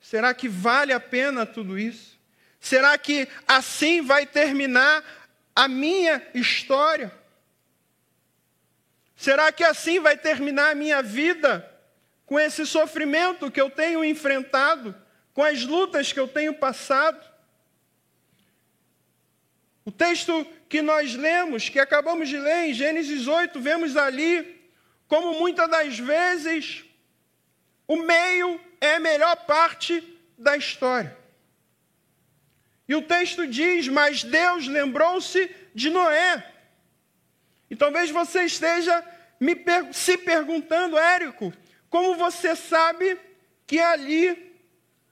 Será 0.00 0.34
que 0.34 0.48
vale 0.48 0.92
a 0.92 1.00
pena 1.00 1.46
tudo 1.46 1.78
isso? 1.78 2.18
Será 2.58 2.96
que 2.98 3.28
assim 3.46 4.02
vai 4.02 4.26
terminar 4.26 5.04
a 5.54 5.68
minha 5.68 6.22
história? 6.34 7.12
Será 9.16 9.52
que 9.52 9.62
assim 9.62 10.00
vai 10.00 10.16
terminar 10.16 10.70
a 10.70 10.74
minha 10.74 11.02
vida? 11.02 11.68
Com 12.26 12.40
esse 12.40 12.66
sofrimento 12.66 13.50
que 13.50 13.60
eu 13.60 13.70
tenho 13.70 14.04
enfrentado, 14.04 14.94
com 15.32 15.42
as 15.44 15.64
lutas 15.64 16.12
que 16.12 16.18
eu 16.18 16.26
tenho 16.26 16.54
passado? 16.54 17.31
O 19.84 19.90
texto 19.90 20.46
que 20.68 20.80
nós 20.80 21.14
lemos, 21.14 21.68
que 21.68 21.78
acabamos 21.78 22.28
de 22.28 22.38
ler 22.38 22.68
em 22.68 22.74
Gênesis 22.74 23.26
8, 23.26 23.60
vemos 23.60 23.96
ali 23.96 24.60
como 25.08 25.38
muitas 25.38 25.68
das 25.68 25.98
vezes 25.98 26.84
o 27.86 27.96
meio 27.96 28.60
é 28.80 28.94
a 28.94 29.00
melhor 29.00 29.36
parte 29.44 30.02
da 30.38 30.56
história. 30.56 31.16
E 32.88 32.94
o 32.94 33.02
texto 33.02 33.46
diz: 33.46 33.88
Mas 33.88 34.24
Deus 34.24 34.66
lembrou-se 34.66 35.50
de 35.74 35.90
Noé. 35.90 36.46
E 37.68 37.76
talvez 37.76 38.10
você 38.10 38.44
esteja 38.44 39.02
per 39.64 39.92
se 39.92 40.16
perguntando, 40.16 40.98
Érico, 40.98 41.52
como 41.90 42.14
você 42.14 42.54
sabe 42.54 43.18
que 43.66 43.78
ali 43.80 44.52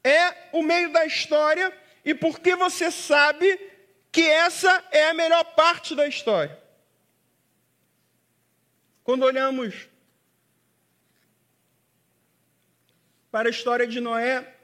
é 0.05 0.49
o 0.53 0.63
meio 0.63 0.93
da 0.93 1.05
história 1.05 1.73
e 2.05 2.15
por 2.15 2.39
que 2.41 2.55
você 2.55 2.91
sabe 2.91 3.70
que 4.13 4.23
essa 4.23 4.85
é 4.91 5.11
a 5.11 5.15
melhor 5.15 5.45
parte 5.55 5.95
da 5.95 6.07
história? 6.07 6.59
Quando 9.05 9.25
olhamos 9.25 9.89
para 13.31 13.49
a 13.49 13.51
história 13.51 13.87
de 13.87 14.01
Noé, 14.01 14.57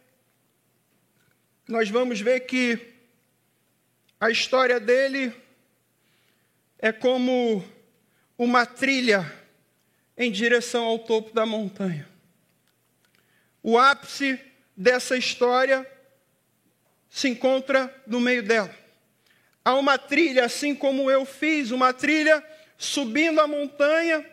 nós 1.69 1.89
vamos 1.89 2.21
ver 2.21 2.41
que 2.41 2.95
a 4.21 4.31
história 4.31 4.81
dele 4.81 5.35
é 6.79 6.93
como 6.93 7.65
uma 8.39 8.67
trilha 8.67 9.25
em 10.17 10.31
direção 10.31 10.85
ao 10.85 10.99
topo 10.99 11.33
da 11.33 11.45
montanha. 11.45 12.09
O 13.63 13.79
ápice 13.79 14.41
dessa 14.77 15.17
história 15.17 15.85
se 17.09 17.29
encontra 17.29 17.93
no 18.07 18.21
meio 18.21 18.43
dela. 18.43 18.86
Há 19.67 19.75
uma 19.75 19.99
trilha, 19.99 20.45
assim 20.45 20.77
como 20.77 21.11
eu 21.11 21.25
fiz, 21.25 21.73
uma 21.73 21.93
trilha 21.93 22.41
subindo 22.79 23.41
a 23.41 23.49
montanha, 23.49 24.25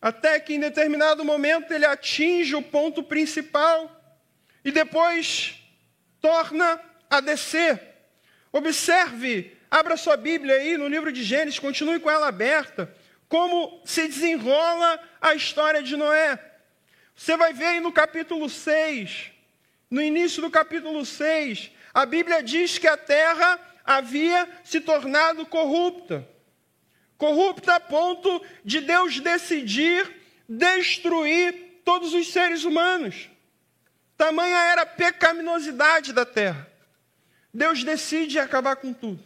até 0.00 0.38
que 0.38 0.54
em 0.54 0.60
determinado 0.60 1.24
momento 1.24 1.72
ele 1.72 1.84
atinge 1.84 2.54
o 2.54 2.62
ponto 2.62 3.02
principal 3.02 3.90
e 4.64 4.70
depois 4.70 5.56
torna 6.20 6.80
a 7.10 7.18
descer. 7.18 7.82
Observe, 8.52 9.52
abra 9.68 9.96
sua 9.96 10.16
Bíblia 10.16 10.54
aí 10.54 10.76
no 10.76 10.86
livro 10.86 11.10
de 11.10 11.24
Gênesis, 11.24 11.58
continue 11.58 11.98
com 11.98 12.08
ela 12.08 12.28
aberta 12.28 12.94
como 13.28 13.82
se 13.84 14.06
desenrola 14.06 15.00
a 15.20 15.34
história 15.34 15.82
de 15.82 15.96
Noé. 15.96 16.38
Você 17.16 17.36
vai 17.36 17.52
ver 17.52 17.66
aí 17.66 17.80
no 17.80 17.90
capítulo 17.90 18.48
6, 18.48 19.32
no 19.90 20.00
início 20.00 20.40
do 20.40 20.52
capítulo 20.52 21.04
6, 21.04 21.72
a 21.92 22.06
Bíblia 22.06 22.44
diz 22.44 22.78
que 22.78 22.86
a 22.86 22.96
terra 22.96 23.58
havia 23.86 24.48
se 24.64 24.80
tornado 24.80 25.46
corrupta. 25.46 26.28
Corrupta 27.16 27.76
a 27.76 27.80
ponto 27.80 28.44
de 28.64 28.80
Deus 28.80 29.20
decidir 29.20 30.14
destruir 30.48 31.80
todos 31.84 32.12
os 32.12 32.32
seres 32.32 32.64
humanos. 32.64 33.30
Tamanha 34.16 34.58
era 34.58 34.82
a 34.82 34.86
pecaminosidade 34.86 36.12
da 36.12 36.26
terra. 36.26 36.70
Deus 37.54 37.84
decide 37.84 38.38
acabar 38.38 38.76
com 38.76 38.92
tudo. 38.92 39.24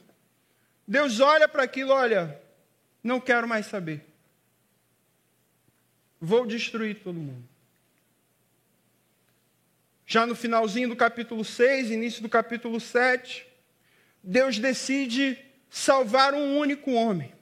Deus 0.87 1.21
olha 1.21 1.49
para 1.49 1.63
aquilo, 1.63 1.93
olha, 1.93 2.41
não 3.03 3.21
quero 3.21 3.49
mais 3.49 3.67
saber. 3.67 4.07
Vou 6.21 6.47
destruir 6.47 7.01
todo 7.03 7.15
mundo. 7.15 7.49
Já 10.07 10.27
no 10.27 10.35
finalzinho 10.35 10.89
do 10.89 10.97
capítulo 10.97 11.45
6, 11.45 11.91
início 11.91 12.21
do 12.21 12.29
capítulo 12.29 12.81
7, 12.81 13.47
Deus 14.23 14.59
decide 14.59 15.39
salvar 15.69 16.35
um 16.35 16.59
único 16.59 16.93
homem. 16.93 17.33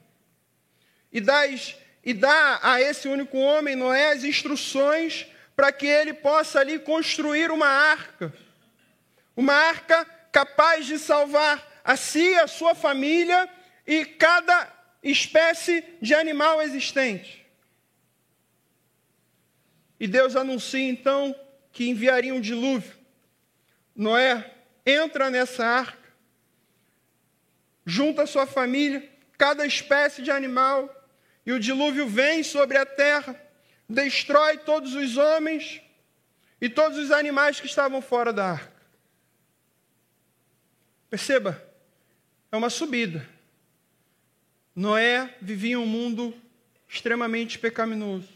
E, 1.11 1.19
das, 1.19 1.75
e 2.03 2.13
dá 2.13 2.59
a 2.61 2.81
esse 2.81 3.07
único 3.07 3.37
homem, 3.37 3.75
Noé, 3.75 4.11
as 4.11 4.23
instruções 4.23 5.27
para 5.55 5.71
que 5.71 5.87
ele 5.87 6.13
possa 6.13 6.59
ali 6.59 6.79
construir 6.79 7.51
uma 7.51 7.67
arca. 7.67 8.33
Uma 9.35 9.53
arca 9.53 10.05
capaz 10.31 10.85
de 10.85 10.97
salvar 10.97 11.81
a 11.83 11.97
si, 11.97 12.35
a 12.35 12.47
sua 12.47 12.75
família 12.75 13.49
e 13.85 14.05
cada 14.05 14.71
espécie 15.01 15.83
de 16.01 16.13
animal 16.13 16.61
existente. 16.61 17.45
E 19.99 20.07
Deus 20.07 20.35
anuncia 20.35 20.87
então 20.87 21.35
que 21.71 21.89
enviaria 21.89 22.33
um 22.33 22.39
dilúvio. 22.39 22.97
Noé 23.95 24.53
entra 24.85 25.29
nessa 25.29 25.65
arca, 25.65 26.08
junta 27.85 28.25
sua 28.25 28.45
família, 28.45 29.07
cada 29.37 29.65
espécie 29.65 30.21
de 30.21 30.31
animal, 30.31 30.95
e 31.45 31.51
o 31.51 31.59
dilúvio 31.59 32.07
vem 32.07 32.43
sobre 32.43 32.77
a 32.77 32.85
terra, 32.85 33.35
destrói 33.87 34.57
todos 34.57 34.93
os 34.93 35.17
homens 35.17 35.81
e 36.61 36.69
todos 36.69 36.97
os 36.97 37.11
animais 37.11 37.59
que 37.59 37.65
estavam 37.65 38.01
fora 38.01 38.31
da 38.31 38.51
arca. 38.51 38.79
Perceba, 41.09 41.63
é 42.51 42.57
uma 42.57 42.69
subida. 42.69 43.27
Noé 44.75 45.35
vivia 45.41 45.79
um 45.79 45.85
mundo 45.85 46.33
extremamente 46.87 47.57
pecaminoso 47.57 48.29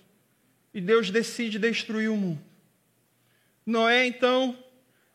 e 0.73 0.82
Deus 0.82 1.12
decide 1.12 1.60
destruir 1.60 2.10
o 2.10 2.17
mundo. 2.17 2.43
Noé, 3.65 4.06
então, 4.06 4.58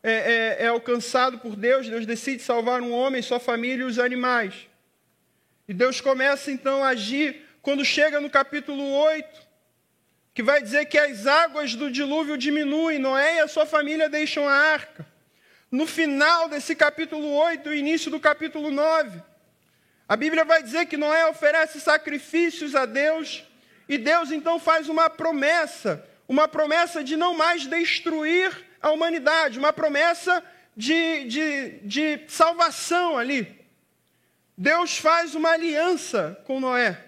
é, 0.02 0.12
é, 0.12 0.64
é, 0.64 0.66
alcançado 0.68 1.38
por 1.38 1.56
Deus, 1.56 1.88
Deus 1.88 2.06
decide 2.06 2.42
salvar 2.42 2.80
um 2.80 2.92
homem, 2.92 3.20
sua 3.20 3.40
família 3.40 3.82
e 3.82 3.86
os 3.86 3.98
animais. 3.98 4.54
E 5.66 5.74
Deus 5.74 6.00
começa 6.00 6.50
então 6.50 6.84
a 6.84 6.88
agir 6.88 7.42
quando 7.60 7.84
chega 7.84 8.20
no 8.20 8.30
capítulo 8.30 8.92
8, 8.92 9.48
que 10.32 10.42
vai 10.42 10.62
dizer 10.62 10.86
que 10.86 10.96
as 10.96 11.26
águas 11.26 11.74
do 11.74 11.90
dilúvio 11.90 12.38
diminuem, 12.38 12.98
Noé 12.98 13.36
e 13.36 13.40
a 13.40 13.48
sua 13.48 13.66
família 13.66 14.08
deixam 14.08 14.48
a 14.48 14.52
arca. 14.52 15.04
No 15.70 15.84
final 15.84 16.48
desse 16.48 16.74
capítulo 16.76 17.34
8, 17.34 17.68
o 17.68 17.74
início 17.74 18.10
do 18.10 18.20
capítulo 18.20 18.70
9, 18.70 19.20
a 20.08 20.16
Bíblia 20.16 20.44
vai 20.44 20.62
dizer 20.62 20.86
que 20.86 20.96
Noé 20.96 21.26
oferece 21.26 21.80
sacrifícios 21.80 22.74
a 22.74 22.86
Deus, 22.86 23.44
e 23.88 23.98
Deus 23.98 24.30
então 24.30 24.60
faz 24.60 24.88
uma 24.88 25.10
promessa, 25.10 26.06
uma 26.28 26.46
promessa 26.46 27.02
de 27.02 27.16
não 27.16 27.34
mais 27.34 27.66
destruir 27.66 28.67
a 28.80 28.90
humanidade, 28.90 29.58
uma 29.58 29.72
promessa 29.72 30.42
de, 30.76 31.24
de, 31.24 31.70
de 31.80 32.20
salvação 32.28 33.18
ali. 33.18 33.58
Deus 34.56 34.98
faz 34.98 35.34
uma 35.34 35.50
aliança 35.50 36.40
com 36.44 36.60
Noé. 36.60 37.04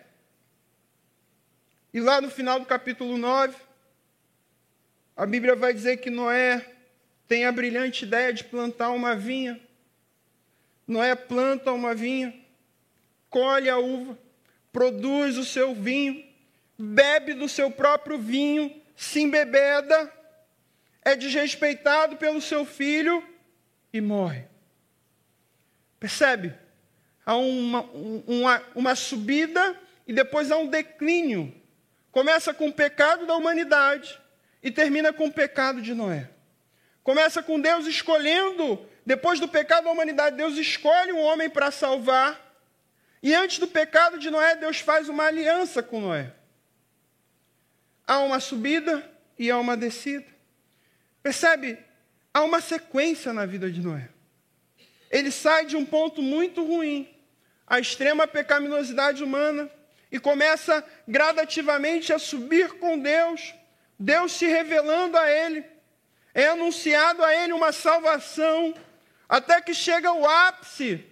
E 1.93 2.01
lá 2.01 2.21
no 2.21 2.31
final 2.31 2.61
do 2.61 2.67
capítulo 2.67 3.19
9, 3.19 3.57
a 5.17 5.27
Bíblia 5.27 5.57
vai 5.57 5.73
dizer 5.73 5.99
que 5.99 6.11
Noé 6.11 6.65
tem 7.27 7.45
a 7.45 7.53
brilhante 7.53 8.05
ideia 8.05 8.33
de 8.33 8.45
plantar 8.45 8.91
uma 8.91 9.17
vinha. 9.17 9.61
Noé 10.87 11.15
planta 11.15 11.73
uma 11.73 11.95
vinha 11.95 12.41
colhe 13.31 13.71
a 13.71 13.79
uva, 13.79 14.19
produz 14.73 15.39
o 15.39 15.45
seu 15.45 15.73
vinho, 15.73 16.23
bebe 16.77 17.33
do 17.33 17.49
seu 17.49 17.71
próprio 17.71 18.19
vinho, 18.19 18.75
se 18.97 19.21
embebeda, 19.21 20.13
é 21.03 21.17
desrespeitado 21.17 22.17
pelo 22.17 22.41
seu 22.41 22.65
filho 22.65 23.23
e 23.93 24.01
morre. 24.01 24.45
Percebe? 25.99 26.55
Há 27.25 27.37
uma, 27.37 27.83
uma, 27.83 28.63
uma 28.75 28.95
subida 28.95 29.79
e 30.07 30.13
depois 30.13 30.51
há 30.51 30.57
um 30.57 30.67
declínio. 30.67 31.55
Começa 32.11 32.53
com 32.53 32.69
o 32.69 32.73
pecado 32.73 33.27
da 33.27 33.37
humanidade 33.37 34.21
e 34.63 34.71
termina 34.71 35.13
com 35.13 35.27
o 35.27 35.33
pecado 35.33 35.81
de 35.81 35.95
Noé. 35.95 36.29
Começa 37.03 37.43
com 37.43 37.61
Deus 37.61 37.87
escolhendo, 37.87 38.85
depois 39.07 39.41
do 39.41 39.49
pecado 39.49 39.85
da 39.85 39.91
humanidade, 39.91 40.37
Deus 40.37 40.57
escolhe 40.57 41.13
um 41.13 41.21
homem 41.21 41.49
para 41.49 41.71
salvar 41.71 42.51
e 43.23 43.35
antes 43.35 43.59
do 43.59 43.69
pecado 43.69 44.19
de 44.19 44.31
Noé, 44.31 44.57
Deus 44.57 44.81
faz 44.81 45.09
uma 45.09 45.25
aliança 45.25 45.83
com 45.83 46.01
Noé. 46.01 46.33
Há 48.07 48.21
uma 48.21 48.41
subida 48.41 49.09
e 49.39 49.51
há 49.51 49.59
uma 49.59 49.77
descida. 49.77 50.27
Percebe? 51.23 51.79
Há 52.33 52.43
uma 52.43 52.61
sequência 52.61 53.33
na 53.33 53.45
vida 53.45 53.71
de 53.71 53.81
Noé. 53.81 54.09
Ele 55.11 55.31
sai 55.31 55.67
de 55.67 55.77
um 55.77 55.85
ponto 55.85 56.23
muito 56.23 56.65
ruim, 56.65 57.09
a 57.67 57.81
extrema 57.81 58.27
pecaminosidade 58.27 59.23
humana, 59.23 59.71
e 60.11 60.19
começa 60.19 60.85
gradativamente 61.07 62.13
a 62.13 62.19
subir 62.19 62.73
com 62.79 62.99
Deus, 62.99 63.55
Deus 63.99 64.33
se 64.33 64.47
revelando 64.47 65.17
a 65.17 65.31
ele, 65.31 65.65
é 66.33 66.49
anunciado 66.49 67.25
a 67.25 67.35
ele 67.35 67.53
uma 67.53 67.73
salvação, 67.73 68.75
até 69.29 69.61
que 69.61 69.75
chega 69.75 70.13
o 70.13 70.27
ápice 70.27 71.05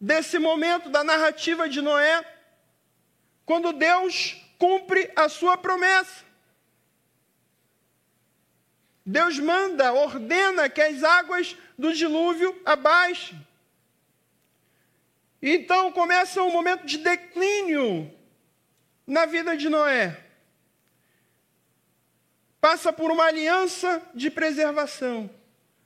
desse 0.00 0.38
momento 0.38 0.88
da 0.88 1.02
narrativa 1.02 1.68
de 1.68 1.80
Noé, 1.80 2.24
quando 3.44 3.72
Deus 3.72 4.36
cumpre 4.58 5.10
a 5.16 5.28
sua 5.28 5.56
promessa. 5.56 6.31
Deus 9.04 9.38
manda, 9.38 9.92
ordena 9.92 10.68
que 10.68 10.80
as 10.80 11.02
águas 11.02 11.56
do 11.76 11.92
dilúvio 11.92 12.60
abaixem. 12.64 13.44
Então 15.42 15.90
começa 15.90 16.42
um 16.42 16.52
momento 16.52 16.86
de 16.86 16.98
declínio 16.98 18.10
na 19.04 19.26
vida 19.26 19.56
de 19.56 19.68
Noé. 19.68 20.24
Passa 22.60 22.92
por 22.92 23.10
uma 23.10 23.24
aliança 23.24 24.00
de 24.14 24.30
preservação, 24.30 25.28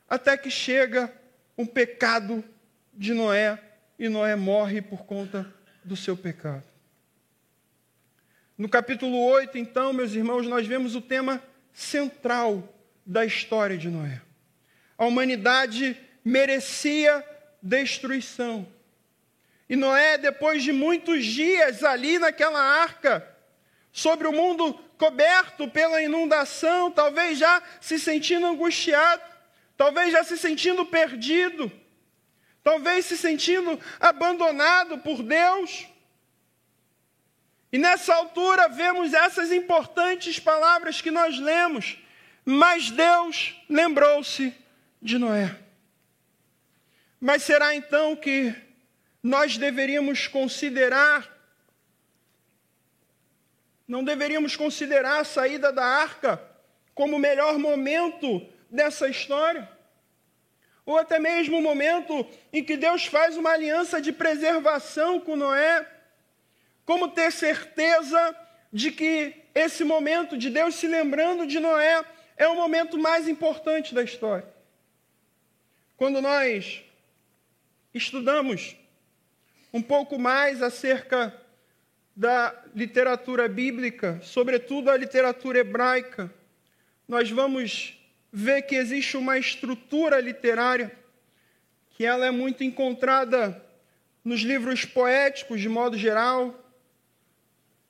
até 0.07 0.37
que 0.37 0.51
chega 0.51 1.11
um 1.57 1.65
pecado 1.65 2.45
de 2.93 3.15
Noé 3.15 3.59
e 3.99 4.11
Noé 4.11 4.37
morre 4.37 4.83
por 4.83 5.07
conta 5.07 5.51
do 5.83 5.97
seu 5.97 6.15
pecado. 6.15 6.65
No 8.59 8.69
capítulo 8.69 9.25
8, 9.25 9.57
então, 9.57 9.93
meus 9.95 10.13
irmãos, 10.13 10.47
nós 10.47 10.67
vemos 10.67 10.95
o 10.95 11.01
tema 11.01 11.43
central 11.73 12.76
da 13.07 13.25
história 13.25 13.79
de 13.79 13.89
Noé. 13.89 14.21
A 14.99 15.07
humanidade 15.07 15.97
merecia 16.25 17.25
destruição. 17.63 18.67
E 19.69 19.77
Noé, 19.77 20.19
depois 20.19 20.63
de 20.63 20.73
muitos 20.73 21.25
dias 21.25 21.85
ali 21.85 22.19
naquela 22.19 22.61
arca, 22.61 23.27
sobre 23.93 24.27
o 24.27 24.33
mundo 24.33 24.75
coberto 24.99 25.69
pela 25.69 26.03
inundação, 26.03 26.91
talvez 26.91 27.39
já 27.39 27.63
se 27.81 27.99
sentindo 27.99 28.47
angustiado, 28.47 29.23
talvez 29.77 30.13
já 30.13 30.25
se 30.25 30.37
sentindo 30.37 30.85
perdido, 30.87 31.71
talvez 32.63 33.07
se 33.07 33.17
sentindo 33.17 33.79
abandonado 34.01 34.99
por 34.99 35.23
Deus. 35.23 35.87
E 37.73 37.79
nessa 37.79 38.15
altura 38.15 38.69
vemos 38.69 39.13
essas 39.13 39.53
importantes 39.53 40.39
palavras 40.39 41.01
que 41.01 41.11
nós 41.11 41.39
lemos 41.39 41.99
mas 42.49 42.93
Deus 42.93 43.61
lembrou-se 43.69 44.55
de 45.03 45.19
Noé. 45.19 45.59
Mas 47.21 47.43
será 47.43 47.75
então 47.75 48.15
que 48.15 48.55
nós 49.21 49.59
deveríamos 49.59 50.29
considerar, 50.29 51.29
não 53.89 54.05
deveríamos 54.05 54.55
considerar 54.55 55.21
a 55.21 55.25
saída 55.25 55.73
da 55.73 55.85
arca 55.85 56.41
como 56.95 57.17
o 57.17 57.19
melhor 57.19 57.59
momento 57.59 58.47
dessa 58.71 59.09
história? 59.09 59.69
Ou 60.85 60.97
até 60.97 61.19
mesmo 61.19 61.59
o 61.59 61.63
momento 61.63 62.25
em 62.53 62.63
que 62.63 62.77
Deus 62.77 63.07
faz 63.07 63.37
uma 63.37 63.51
aliança 63.51 64.01
de 64.01 64.13
preservação 64.13 65.19
com 65.19 65.35
Noé? 65.35 65.85
Como 66.85 67.09
ter 67.09 67.33
certeza 67.33 68.37
de 68.73 68.93
que 68.93 69.35
esse 69.53 69.83
momento 69.83 70.39
de 70.39 70.49
Deus 70.49 70.77
se 70.77 70.87
lembrando 70.87 71.45
de 71.45 71.59
Noé 71.59 72.05
é 72.37 72.47
o 72.47 72.55
momento 72.55 72.99
mais 72.99 73.27
importante 73.27 73.95
da 73.95 74.03
história. 74.03 74.47
Quando 75.97 76.21
nós 76.21 76.85
estudamos 77.95 78.77
um 79.73 79.81
pouco 79.81 80.19
mais 80.19 80.63
acerca 80.63 81.35
da 82.15 82.55
literatura 82.75 83.49
bíblica, 83.49 84.21
sobretudo 84.23 84.91
a 84.91 84.97
literatura 84.97 85.59
hebraica, 85.59 86.33
nós 87.09 87.31
vamos 87.31 87.99
ver 88.33 88.63
que 88.63 88.75
existe 88.75 89.17
uma 89.17 89.39
estrutura 89.39 90.21
literária 90.21 90.93
que 91.91 92.05
ela 92.05 92.27
é 92.27 92.31
muito 92.31 92.63
encontrada 92.63 93.63
nos 94.23 94.41
livros 94.41 94.85
poéticos 94.85 95.61
de 95.61 95.69
modo 95.69 95.97
geral, 95.97 96.66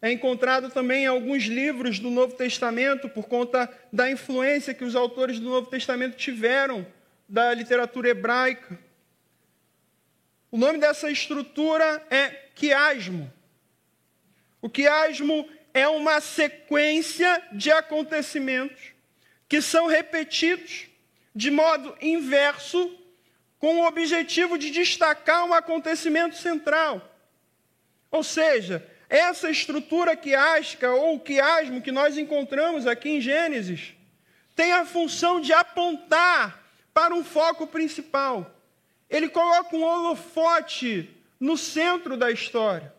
é 0.01 0.13
encontrado 0.13 0.71
também 0.71 1.05
em 1.05 1.07
alguns 1.07 1.45
livros 1.45 1.99
do 1.99 2.11
Novo 2.11 2.35
Testamento, 2.35 3.09
por 3.09 3.27
conta 3.27 3.71
da 3.93 4.11
influência 4.11 4.75
que 4.75 4.85
os 4.85 4.95
autores 4.95 5.41
do 5.41 5.49
Novo 5.49 5.69
Testamento 5.69 6.17
tiveram 6.17 6.87
da 7.29 7.53
literatura 7.55 8.11
hebraica. 8.11 8.79
O 10.51 10.59
nome 10.59 10.79
dessa 10.79 11.11
estrutura 11.11 12.07
é 12.11 12.29
quiasmo. 12.55 13.33
O 14.61 14.69
quiasmo 14.69 15.49
é 15.73 15.89
uma 15.89 16.21
sequência 16.21 17.43
de 17.53 17.71
acontecimentos 17.71 18.93
que 19.49 19.61
são 19.61 19.87
repetidos 19.87 20.87
de 21.35 21.51
modo 21.51 21.95
inverso, 22.01 22.99
com 23.59 23.81
o 23.81 23.87
objetivo 23.87 24.57
de 24.57 24.71
destacar 24.71 25.45
um 25.45 25.53
acontecimento 25.53 26.37
central. 26.37 27.15
Ou 28.11 28.23
seja, 28.23 28.87
essa 29.09 29.51
estrutura 29.51 30.17
quiástica 30.17 30.91
ou 30.91 31.21
quiasmo 31.21 31.81
que 31.81 31.93
nós 31.93 32.19
encontramos 32.19 32.87
aqui 32.87 33.11
em 33.11 33.21
Gênesis 33.21 33.95
tem 34.57 34.73
a 34.73 34.87
função 34.87 35.41
de 35.41 35.53
apontar 35.53 36.65
para 36.95 37.15
um 37.15 37.23
foco 37.23 37.67
principal. 37.67 38.51
Ele 39.09 39.29
coloca 39.29 39.77
um 39.77 39.83
holofote 39.83 41.15
no 41.39 41.59
centro 41.59 42.17
da 42.17 42.31
história. 42.31 42.93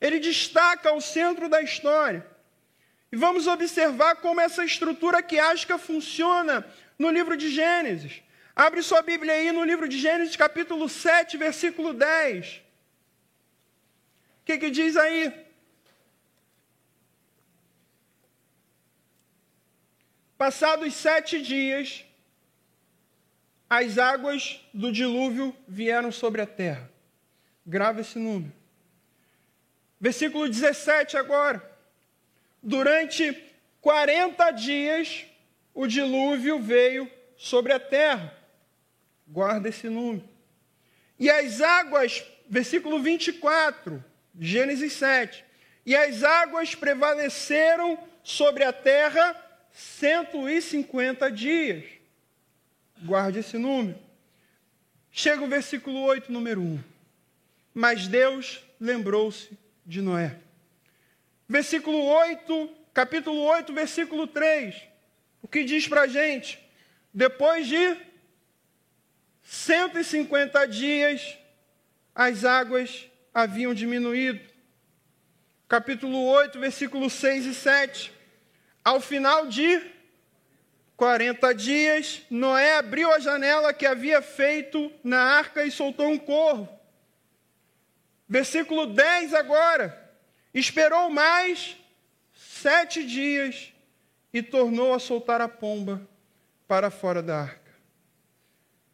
Ele 0.00 0.18
destaca 0.18 0.92
o 0.92 1.00
centro 1.00 1.48
da 1.48 1.62
história. 1.62 2.26
E 3.10 3.16
vamos 3.16 3.46
observar 3.46 4.16
como 4.16 4.40
essa 4.40 4.64
estrutura 4.64 5.22
quiástica 5.22 5.78
funciona 5.78 6.66
no 6.98 7.08
livro 7.08 7.36
de 7.36 7.48
Gênesis. 7.48 8.20
Abre 8.54 8.82
sua 8.82 9.00
Bíblia 9.00 9.34
aí 9.34 9.52
no 9.52 9.64
livro 9.64 9.88
de 9.88 9.98
Gênesis, 9.98 10.34
capítulo 10.34 10.88
7, 10.88 11.36
versículo 11.36 11.94
10. 11.94 12.56
O 12.56 12.60
que, 14.44 14.58
que 14.58 14.70
diz 14.70 14.96
aí? 14.96 15.45
Passados 20.38 20.92
sete 20.94 21.40
dias, 21.40 22.04
as 23.70 23.96
águas 23.96 24.60
do 24.72 24.92
dilúvio 24.92 25.56
vieram 25.66 26.12
sobre 26.12 26.42
a 26.42 26.46
terra. 26.46 26.90
Grava 27.66 28.02
esse 28.02 28.18
número. 28.18 28.52
Versículo 29.98 30.48
17 30.48 31.16
agora. 31.16 31.62
Durante 32.62 33.32
40 33.80 34.50
dias, 34.50 35.24
o 35.72 35.86
dilúvio 35.86 36.60
veio 36.60 37.10
sobre 37.36 37.72
a 37.72 37.80
terra. 37.80 38.36
Guarda 39.26 39.68
esse 39.70 39.88
número. 39.88 40.28
E 41.18 41.30
as 41.30 41.62
águas, 41.62 42.24
versículo 42.48 43.00
24, 43.00 44.04
Gênesis 44.38 44.92
7. 44.92 45.44
E 45.86 45.96
as 45.96 46.22
águas 46.22 46.74
prevaleceram 46.74 47.98
sobre 48.22 48.64
a 48.64 48.72
terra 48.72 49.45
150 49.76 51.30
dias. 51.30 51.84
Guarde 53.02 53.40
esse 53.40 53.58
número. 53.58 53.98
Chega 55.12 55.44
o 55.44 55.48
versículo 55.48 56.00
8, 56.00 56.32
número 56.32 56.62
1. 56.62 56.82
Mas 57.74 58.08
Deus 58.08 58.64
lembrou-se 58.80 59.50
de 59.84 60.00
Noé. 60.00 60.34
Versículo 61.46 62.02
8, 62.02 62.70
capítulo 62.94 63.42
8, 63.42 63.70
versículo 63.74 64.26
3. 64.26 64.74
O 65.42 65.46
que 65.46 65.62
diz 65.62 65.86
para 65.86 66.02
a 66.02 66.06
gente? 66.06 66.58
Depois 67.12 67.66
de 67.66 67.98
150 69.42 70.66
dias, 70.68 71.36
as 72.14 72.46
águas 72.46 73.10
haviam 73.32 73.74
diminuído. 73.74 74.40
Capítulo 75.68 76.24
8, 76.24 76.58
versículo 76.58 77.10
6 77.10 77.44
e 77.44 77.54
7. 77.54 78.15
Ao 78.86 79.00
final 79.00 79.48
de 79.48 79.84
40 80.96 81.52
dias, 81.56 82.22
Noé 82.30 82.76
abriu 82.76 83.12
a 83.12 83.18
janela 83.18 83.74
que 83.74 83.84
havia 83.84 84.22
feito 84.22 84.92
na 85.02 85.18
arca 85.18 85.64
e 85.64 85.72
soltou 85.72 86.06
um 86.06 86.16
corvo. 86.16 86.68
Versículo 88.28 88.86
10 88.86 89.34
agora. 89.34 90.08
Esperou 90.54 91.10
mais 91.10 91.76
sete 92.32 93.04
dias 93.04 93.72
e 94.32 94.40
tornou 94.40 94.94
a 94.94 95.00
soltar 95.00 95.40
a 95.40 95.48
pomba 95.48 96.08
para 96.68 96.88
fora 96.88 97.20
da 97.20 97.40
arca. 97.40 97.74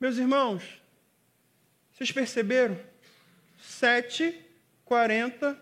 Meus 0.01 0.17
irmãos, 0.17 0.65
vocês 1.93 2.11
perceberam? 2.11 2.81
7, 3.61 4.43
40, 4.87 5.55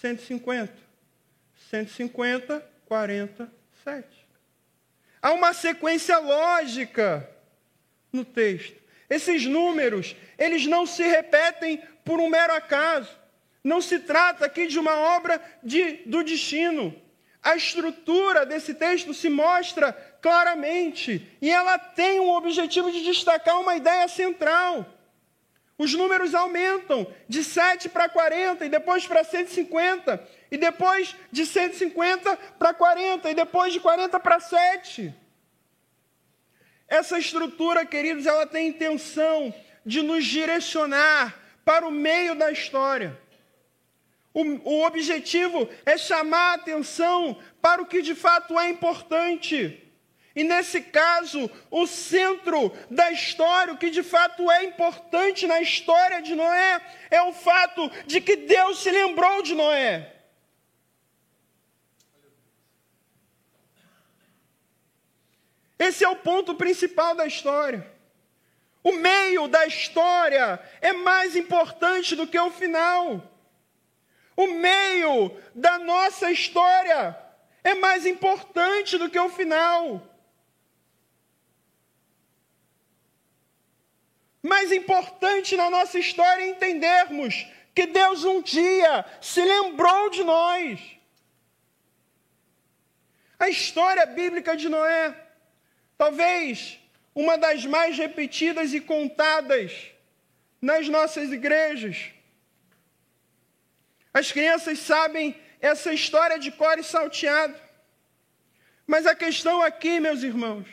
150. 0.00 0.72
150, 1.68 2.64
40, 2.86 3.61
7. 3.82 4.06
Há 5.20 5.32
uma 5.32 5.52
sequência 5.52 6.18
lógica 6.18 7.28
no 8.12 8.24
texto. 8.24 8.80
Esses 9.08 9.44
números, 9.46 10.16
eles 10.38 10.66
não 10.66 10.86
se 10.86 11.02
repetem 11.02 11.82
por 12.04 12.20
um 12.20 12.28
mero 12.28 12.54
acaso. 12.54 13.10
Não 13.62 13.80
se 13.80 14.00
trata 14.00 14.46
aqui 14.46 14.66
de 14.66 14.78
uma 14.78 14.94
obra 15.16 15.40
de, 15.62 16.02
do 16.06 16.22
destino. 16.24 16.94
A 17.42 17.56
estrutura 17.56 18.46
desse 18.46 18.74
texto 18.74 19.12
se 19.12 19.28
mostra 19.28 19.92
claramente 20.20 21.36
e 21.40 21.50
ela 21.50 21.78
tem 21.78 22.20
o 22.20 22.30
objetivo 22.30 22.90
de 22.90 23.02
destacar 23.02 23.60
uma 23.60 23.76
ideia 23.76 24.06
central. 24.06 24.86
Os 25.82 25.94
números 25.94 26.32
aumentam 26.32 27.12
de 27.28 27.42
7 27.42 27.88
para 27.88 28.08
40, 28.08 28.64
e 28.64 28.68
depois 28.68 29.04
para 29.04 29.24
150, 29.24 30.28
e 30.48 30.56
depois 30.56 31.16
de 31.32 31.44
150 31.44 32.36
para 32.56 32.72
40, 32.72 33.28
e 33.28 33.34
depois 33.34 33.72
de 33.72 33.80
40 33.80 34.20
para 34.20 34.38
7. 34.38 35.12
Essa 36.86 37.18
estrutura, 37.18 37.84
queridos, 37.84 38.26
ela 38.26 38.46
tem 38.46 38.68
intenção 38.68 39.52
de 39.84 40.02
nos 40.02 40.24
direcionar 40.24 41.36
para 41.64 41.84
o 41.84 41.90
meio 41.90 42.36
da 42.36 42.52
história. 42.52 43.18
O, 44.32 44.44
o 44.62 44.86
objetivo 44.86 45.68
é 45.84 45.98
chamar 45.98 46.52
a 46.52 46.54
atenção 46.54 47.36
para 47.60 47.82
o 47.82 47.86
que 47.86 48.02
de 48.02 48.14
fato 48.14 48.56
é 48.56 48.70
importante. 48.70 49.81
E 50.34 50.42
nesse 50.42 50.80
caso, 50.80 51.50
o 51.70 51.86
centro 51.86 52.72
da 52.90 53.10
história, 53.10 53.74
o 53.74 53.78
que 53.78 53.90
de 53.90 54.02
fato 54.02 54.50
é 54.50 54.64
importante 54.64 55.46
na 55.46 55.60
história 55.60 56.22
de 56.22 56.34
Noé, 56.34 56.80
é 57.10 57.22
o 57.22 57.32
fato 57.32 57.90
de 58.06 58.20
que 58.20 58.36
Deus 58.36 58.82
se 58.82 58.90
lembrou 58.90 59.42
de 59.42 59.54
Noé. 59.54 60.10
Esse 65.78 66.04
é 66.04 66.08
o 66.08 66.16
ponto 66.16 66.54
principal 66.54 67.14
da 67.14 67.26
história. 67.26 67.90
O 68.84 68.92
meio 68.92 69.48
da 69.48 69.66
história 69.66 70.60
é 70.80 70.92
mais 70.92 71.36
importante 71.36 72.16
do 72.16 72.26
que 72.26 72.38
o 72.38 72.50
final. 72.50 73.22
O 74.36 74.46
meio 74.46 75.36
da 75.54 75.78
nossa 75.78 76.30
história 76.30 77.18
é 77.62 77.74
mais 77.74 78.06
importante 78.06 78.96
do 78.96 79.10
que 79.10 79.18
o 79.18 79.28
final. 79.28 80.11
Mais 84.42 84.72
importante 84.72 85.56
na 85.56 85.70
nossa 85.70 85.98
história 85.98 86.42
é 86.42 86.48
entendermos 86.48 87.46
que 87.74 87.86
Deus 87.86 88.24
um 88.24 88.42
dia 88.42 89.04
se 89.20 89.42
lembrou 89.42 90.10
de 90.10 90.24
nós. 90.24 90.80
A 93.38 93.48
história 93.48 94.04
bíblica 94.04 94.56
de 94.56 94.68
Noé, 94.68 95.16
talvez 95.96 96.78
uma 97.14 97.38
das 97.38 97.64
mais 97.64 97.96
repetidas 97.96 98.74
e 98.74 98.80
contadas 98.80 99.92
nas 100.60 100.88
nossas 100.88 101.30
igrejas. 101.30 102.10
As 104.12 104.30
crianças 104.32 104.78
sabem 104.78 105.36
essa 105.60 105.92
história 105.92 106.38
de 106.38 106.50
cor 106.50 106.78
e 106.78 106.84
salteado. 106.84 107.54
Mas 108.86 109.06
a 109.06 109.14
questão 109.14 109.62
aqui, 109.62 110.00
meus 110.00 110.22
irmãos, 110.22 110.66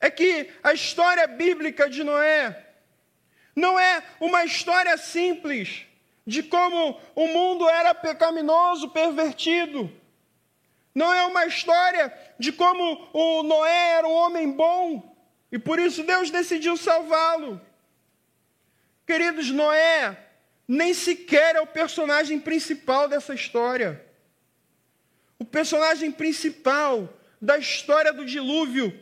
é 0.00 0.10
que 0.10 0.50
a 0.62 0.72
história 0.72 1.26
bíblica 1.26 1.88
de 1.88 2.02
Noé 2.02 2.65
não 3.56 3.80
é 3.80 4.02
uma 4.20 4.44
história 4.44 4.98
simples 4.98 5.86
de 6.26 6.42
como 6.42 7.00
o 7.14 7.26
mundo 7.28 7.66
era 7.68 7.94
pecaminoso, 7.94 8.90
pervertido. 8.90 9.90
Não 10.94 11.12
é 11.12 11.24
uma 11.24 11.46
história 11.46 12.12
de 12.38 12.52
como 12.52 13.08
o 13.14 13.42
Noé 13.42 13.92
era 13.98 14.06
um 14.06 14.12
homem 14.12 14.52
bom 14.52 15.16
e 15.50 15.58
por 15.58 15.78
isso 15.78 16.02
Deus 16.02 16.30
decidiu 16.30 16.76
salvá-lo. 16.76 17.60
Queridos, 19.06 19.50
Noé 19.50 20.18
nem 20.68 20.92
sequer 20.92 21.56
é 21.56 21.60
o 21.60 21.66
personagem 21.66 22.38
principal 22.40 23.08
dessa 23.08 23.34
história. 23.34 24.04
O 25.38 25.44
personagem 25.44 26.10
principal 26.10 27.08
da 27.40 27.56
história 27.56 28.12
do 28.12 28.24
dilúvio 28.24 28.98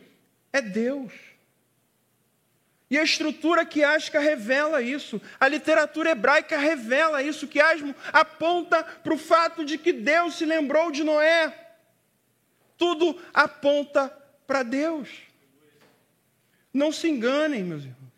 é 0.53 0.61
Deus. 0.61 1.11
E 2.95 2.97
a 2.97 3.03
estrutura 3.03 3.65
quiástica 3.65 4.21
revela 4.21 4.81
isso, 4.81 5.21
a 5.37 5.49
literatura 5.49 6.11
hebraica 6.11 6.57
revela 6.57 7.21
isso. 7.21 7.45
O 7.45 7.49
quiasmo 7.49 7.93
aponta 8.13 8.85
para 8.85 9.13
o 9.13 9.17
fato 9.17 9.65
de 9.65 9.77
que 9.77 9.91
Deus 9.91 10.35
se 10.35 10.45
lembrou 10.45 10.89
de 10.89 11.03
Noé. 11.03 11.53
Tudo 12.77 13.21
aponta 13.33 14.07
para 14.47 14.63
Deus. 14.63 15.09
Não 16.73 16.89
se 16.89 17.09
enganem, 17.09 17.65
meus 17.65 17.83
irmãos. 17.83 18.13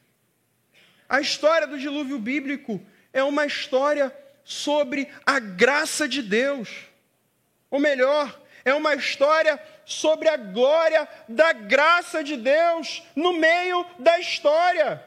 A 1.09 1.19
história 1.19 1.65
do 1.65 1.79
dilúvio 1.79 2.19
bíblico 2.19 2.79
é 3.11 3.23
uma 3.23 3.47
história 3.47 4.15
sobre 4.43 5.09
a 5.25 5.39
graça 5.39 6.07
de 6.07 6.21
Deus. 6.21 6.69
Ou 7.71 7.79
melhor, 7.79 8.39
é 8.69 8.73
uma 8.73 8.95
história 8.95 9.57
sobre 9.85 10.27
a 10.27 10.35
glória 10.35 11.07
da 11.27 11.53
graça 11.53 12.21
de 12.21 12.35
Deus 12.35 13.01
no 13.15 13.31
meio 13.31 13.85
da 13.97 14.19
história. 14.19 15.01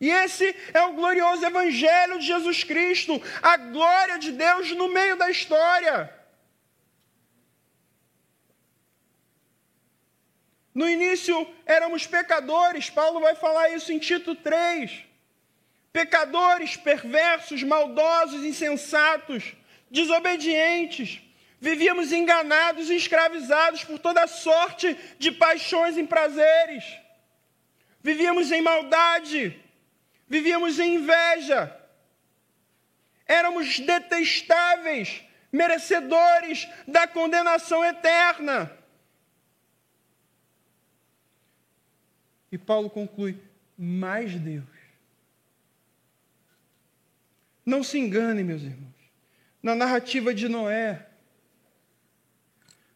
E 0.00 0.10
esse 0.10 0.44
é 0.74 0.82
o 0.82 0.94
glorioso 0.94 1.46
Evangelho 1.46 2.18
de 2.18 2.26
Jesus 2.26 2.64
Cristo, 2.64 3.22
a 3.40 3.56
glória 3.56 4.18
de 4.18 4.32
Deus 4.32 4.72
no 4.72 4.88
meio 4.88 5.16
da 5.16 5.30
história. 5.30 6.12
No 10.74 10.90
início 10.90 11.48
éramos 11.64 12.04
pecadores, 12.04 12.90
Paulo 12.90 13.20
vai 13.20 13.36
falar 13.36 13.70
isso 13.70 13.92
em 13.92 14.00
Tito 14.00 14.34
3. 14.34 15.04
Pecadores, 15.92 16.76
perversos, 16.76 17.62
maldosos, 17.62 18.44
insensatos, 18.44 19.54
desobedientes, 19.88 21.22
Vivíamos 21.66 22.12
enganados 22.12 22.88
e 22.90 22.94
escravizados 22.94 23.82
por 23.82 23.98
toda 23.98 24.28
sorte 24.28 24.96
de 25.18 25.32
paixões 25.32 25.98
e 25.98 26.04
prazeres. 26.04 26.84
Vivíamos 28.00 28.52
em 28.52 28.62
maldade, 28.62 29.60
vivíamos 30.28 30.78
em 30.78 30.94
inveja. 30.94 31.76
Éramos 33.26 33.80
detestáveis, 33.80 35.24
merecedores 35.50 36.68
da 36.86 37.08
condenação 37.08 37.84
eterna. 37.84 38.70
E 42.52 42.56
Paulo 42.56 42.88
conclui: 42.88 43.42
mais 43.76 44.36
Deus. 44.36 44.64
Não 47.64 47.82
se 47.82 47.98
engane, 47.98 48.44
meus 48.44 48.62
irmãos. 48.62 48.94
Na 49.60 49.74
narrativa 49.74 50.32
de 50.32 50.48
Noé, 50.48 51.04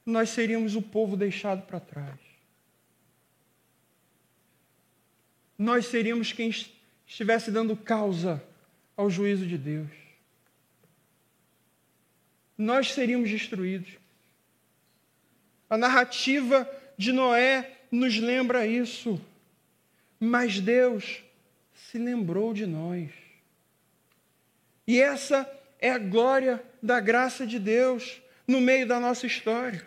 nós 0.04 0.30
seríamos 0.30 0.74
o 0.74 0.82
povo 0.82 1.16
deixado 1.16 1.62
para 1.66 1.80
trás. 1.80 2.18
Nós 5.58 5.86
seríamos 5.86 6.32
quem 6.32 6.50
estivesse 7.06 7.50
dando 7.50 7.76
causa 7.76 8.42
ao 8.96 9.10
juízo 9.10 9.46
de 9.46 9.58
Deus. 9.58 9.90
Nós 12.56 12.92
seríamos 12.92 13.30
destruídos. 13.30 13.90
A 15.68 15.76
narrativa 15.76 16.68
de 16.96 17.12
Noé 17.12 17.78
nos 17.90 18.18
lembra 18.18 18.66
isso. 18.66 19.20
Mas 20.18 20.60
Deus 20.60 21.22
se 21.74 21.98
lembrou 21.98 22.52
de 22.52 22.66
nós. 22.66 23.10
E 24.86 25.00
essa 25.00 25.50
é 25.78 25.90
a 25.90 25.98
glória 25.98 26.62
da 26.82 27.00
graça 27.00 27.46
de 27.46 27.58
Deus 27.58 28.20
no 28.50 28.60
meio 28.60 28.86
da 28.86 28.98
nossa 28.98 29.26
história. 29.26 29.82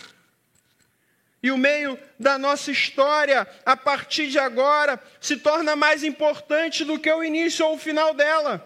E 1.41 1.51
o 1.51 1.57
meio 1.57 1.99
da 2.17 2.37
nossa 2.37 2.71
história, 2.71 3.45
a 3.65 3.75
partir 3.75 4.29
de 4.29 4.39
agora, 4.39 4.97
se 5.19 5.35
torna 5.35 5.75
mais 5.75 6.03
importante 6.03 6.85
do 6.85 6.97
que 6.97 7.11
o 7.11 7.23
início 7.23 7.65
ou 7.65 7.75
o 7.75 7.77
final 7.77 8.13
dela. 8.13 8.65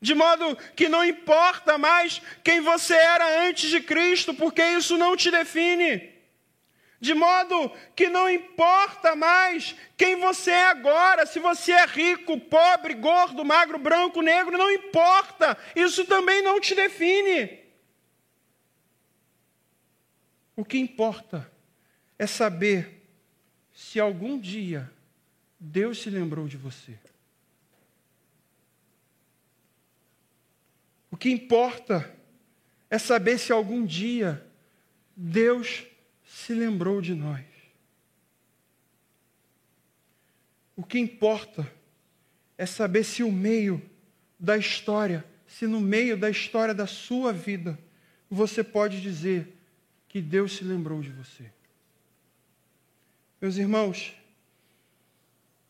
De 0.00 0.14
modo 0.14 0.56
que 0.74 0.88
não 0.88 1.04
importa 1.04 1.76
mais 1.76 2.22
quem 2.42 2.62
você 2.62 2.94
era 2.94 3.46
antes 3.46 3.68
de 3.68 3.80
Cristo, 3.80 4.32
porque 4.32 4.62
isso 4.62 4.96
não 4.96 5.14
te 5.14 5.30
define. 5.30 6.14
De 6.98 7.12
modo 7.12 7.70
que 7.94 8.08
não 8.08 8.30
importa 8.30 9.14
mais 9.14 9.76
quem 9.98 10.16
você 10.16 10.52
é 10.52 10.66
agora, 10.68 11.26
se 11.26 11.38
você 11.38 11.72
é 11.72 11.84
rico, 11.84 12.40
pobre, 12.40 12.94
gordo, 12.94 13.44
magro, 13.44 13.78
branco, 13.78 14.22
negro, 14.22 14.56
não 14.56 14.70
importa, 14.70 15.58
isso 15.74 16.06
também 16.06 16.40
não 16.40 16.58
te 16.58 16.74
define. 16.74 17.65
O 20.56 20.64
que 20.64 20.78
importa 20.78 21.50
é 22.18 22.26
saber 22.26 23.06
se 23.74 24.00
algum 24.00 24.40
dia 24.40 24.90
Deus 25.60 26.00
se 26.00 26.08
lembrou 26.08 26.48
de 26.48 26.56
você. 26.56 26.98
O 31.10 31.16
que 31.16 31.30
importa 31.30 32.10
é 32.88 32.98
saber 32.98 33.38
se 33.38 33.52
algum 33.52 33.84
dia 33.84 34.46
Deus 35.14 35.84
se 36.24 36.54
lembrou 36.54 37.00
de 37.00 37.14
nós. 37.14 37.44
O 40.74 40.82
que 40.82 40.98
importa 40.98 41.70
é 42.58 42.66
saber 42.66 43.04
se 43.04 43.22
o 43.22 43.32
meio 43.32 43.82
da 44.38 44.56
história, 44.56 45.24
se 45.46 45.66
no 45.66 45.80
meio 45.80 46.16
da 46.16 46.28
história 46.28 46.74
da 46.74 46.86
sua 46.86 47.32
vida, 47.32 47.78
você 48.28 48.62
pode 48.62 49.00
dizer: 49.00 49.55
que 50.16 50.22
Deus 50.22 50.56
se 50.56 50.64
lembrou 50.64 51.02
de 51.02 51.10
você. 51.10 51.44
Meus 53.38 53.58
irmãos, 53.58 54.14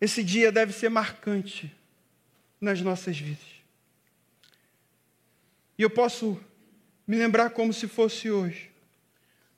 esse 0.01 0.23
dia 0.23 0.53
deve 0.53 0.73
ser 0.73 0.89
marcante 0.89 1.75
nas 2.61 2.81
nossas 2.81 3.19
vidas. 3.19 3.45
E 5.77 5.83
eu 5.83 5.91
posso 5.91 6.41
me 7.05 7.17
lembrar 7.17 7.51
como 7.51 7.73
se 7.73 7.89
fosse 7.89 8.31
hoje, 8.31 8.71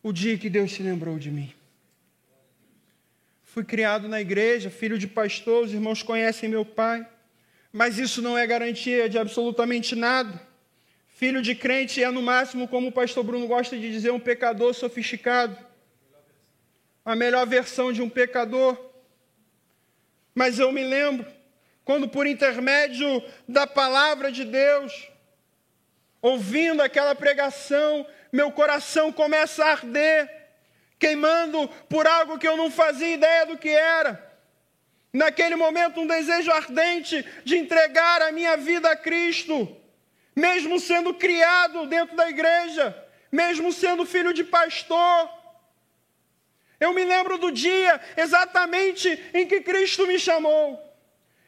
o 0.03 0.11
dia 0.11 0.39
que 0.39 0.49
Deus 0.49 0.73
se 0.73 0.83
lembrou 0.83 1.19
de 1.19 1.31
mim. 1.31 1.53
Fui 3.45 3.65
criado 3.65 4.09
na 4.09 4.23
igreja, 4.23 4.71
filho 4.71 4.97
de 4.99 5.07
pastor, 5.07 5.65
os 5.65 5.73
irmãos 5.75 6.03
conhecem 6.03 6.49
meu 6.49 6.65
pai, 6.65 7.07
mas 7.71 7.99
isso 7.99 8.23
não 8.23 8.39
é 8.39 8.47
garantia 8.47 9.07
de 9.07 9.19
absolutamente 9.19 9.95
nada. 9.95 10.48
Filho 11.19 11.43
de 11.43 11.53
crente 11.53 12.01
é, 12.01 12.09
no 12.13 12.23
máximo, 12.23 12.69
como 12.69 12.87
o 12.87 12.93
pastor 12.93 13.25
Bruno 13.25 13.49
gosta 13.49 13.77
de 13.77 13.91
dizer, 13.91 14.13
um 14.13 14.21
pecador 14.21 14.73
sofisticado. 14.73 15.59
A 17.05 17.17
melhor 17.17 17.45
versão 17.45 17.93
de 17.93 18.01
um 18.01 18.09
pecador. 18.09 18.79
Mas 20.33 20.61
eu 20.61 20.71
me 20.71 20.85
lembro, 20.85 21.27
quando 21.85 22.09
por 22.09 22.25
intermédio 22.25 23.21
da 23.49 23.67
palavra 23.67 24.31
de 24.31 24.45
Deus, 24.45 25.09
ouvindo 26.23 26.83
aquela 26.83 27.17
pregação, 27.17 28.07
meu 28.31 28.53
coração 28.53 29.11
começa 29.11 29.65
a 29.65 29.73
arder, 29.73 30.31
queimando 31.01 31.67
por 31.89 32.07
algo 32.07 32.39
que 32.39 32.47
eu 32.47 32.57
não 32.57 32.71
fazia 32.71 33.15
ideia 33.15 33.45
do 33.45 33.59
que 33.59 33.71
era. 33.71 34.25
Naquele 35.13 35.57
momento, 35.57 36.01
um 36.01 36.07
desejo 36.07 36.53
ardente 36.53 37.27
de 37.45 37.57
entregar 37.57 38.23
a 38.23 38.31
minha 38.31 38.57
vida 38.57 38.89
a 38.89 38.95
Cristo, 38.95 39.77
mesmo 40.39 40.79
sendo 40.79 41.13
criado 41.13 41.87
dentro 41.87 42.17
da 42.17 42.31
igreja, 42.31 42.97
mesmo 43.31 43.73
sendo 43.73 44.07
filho 44.07 44.33
de 44.33 44.45
pastor. 44.45 45.29
Eu 46.79 46.95
me 46.95 47.05
lembro 47.05 47.39
do 47.39 47.51
dia 47.51 48.01
exatamente 48.17 49.09
em 49.35 49.47
que 49.49 49.61
Cristo 49.61 50.07
me 50.07 50.17
chamou. 50.17 50.81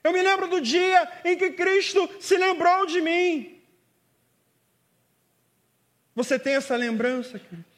Eu 0.03 0.13
me 0.13 0.21
lembro 0.21 0.49
do 0.49 0.61
dia 0.61 1.09
em 1.25 1.37
que 1.37 1.53
Cristo 1.53 2.11
se 2.21 2.37
lembrou 2.37 2.85
de 2.85 3.01
mim. 3.01 3.63
Você 6.15 6.37
tem 6.37 6.55
essa 6.55 6.75
lembrança, 6.75 7.39
queridos? 7.39 7.71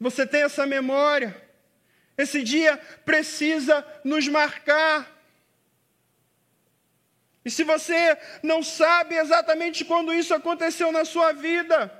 Você 0.00 0.26
tem 0.26 0.42
essa 0.42 0.66
memória? 0.66 1.40
Esse 2.16 2.42
dia 2.42 2.76
precisa 3.04 3.86
nos 4.02 4.26
marcar. 4.26 5.17
E 7.48 7.50
se 7.50 7.64
você 7.64 8.18
não 8.42 8.62
sabe 8.62 9.14
exatamente 9.16 9.82
quando 9.82 10.12
isso 10.12 10.34
aconteceu 10.34 10.92
na 10.92 11.02
sua 11.06 11.32
vida, 11.32 11.90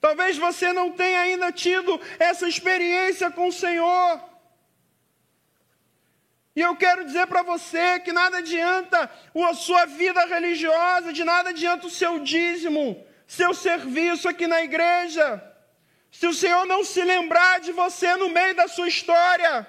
talvez 0.00 0.38
você 0.38 0.72
não 0.72 0.92
tenha 0.92 1.22
ainda 1.22 1.50
tido 1.50 2.00
essa 2.16 2.46
experiência 2.46 3.28
com 3.28 3.48
o 3.48 3.52
Senhor. 3.52 4.20
E 6.54 6.60
eu 6.60 6.76
quero 6.76 7.04
dizer 7.04 7.26
para 7.26 7.42
você 7.42 7.98
que 7.98 8.12
nada 8.12 8.36
adianta 8.38 9.10
a 9.48 9.54
sua 9.54 9.84
vida 9.86 10.24
religiosa, 10.26 11.12
de 11.12 11.24
nada 11.24 11.50
adianta 11.50 11.88
o 11.88 11.90
seu 11.90 12.20
dízimo, 12.20 13.04
seu 13.26 13.52
serviço 13.52 14.28
aqui 14.28 14.46
na 14.46 14.62
igreja, 14.62 15.42
se 16.12 16.28
o 16.28 16.32
Senhor 16.32 16.64
não 16.66 16.84
se 16.84 17.02
lembrar 17.02 17.58
de 17.58 17.72
você 17.72 18.14
no 18.14 18.30
meio 18.30 18.54
da 18.54 18.68
sua 18.68 18.86
história, 18.86 19.66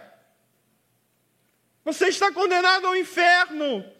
você 1.83 2.09
está 2.09 2.31
condenado 2.31 2.85
ao 2.85 2.95
inferno. 2.95 3.94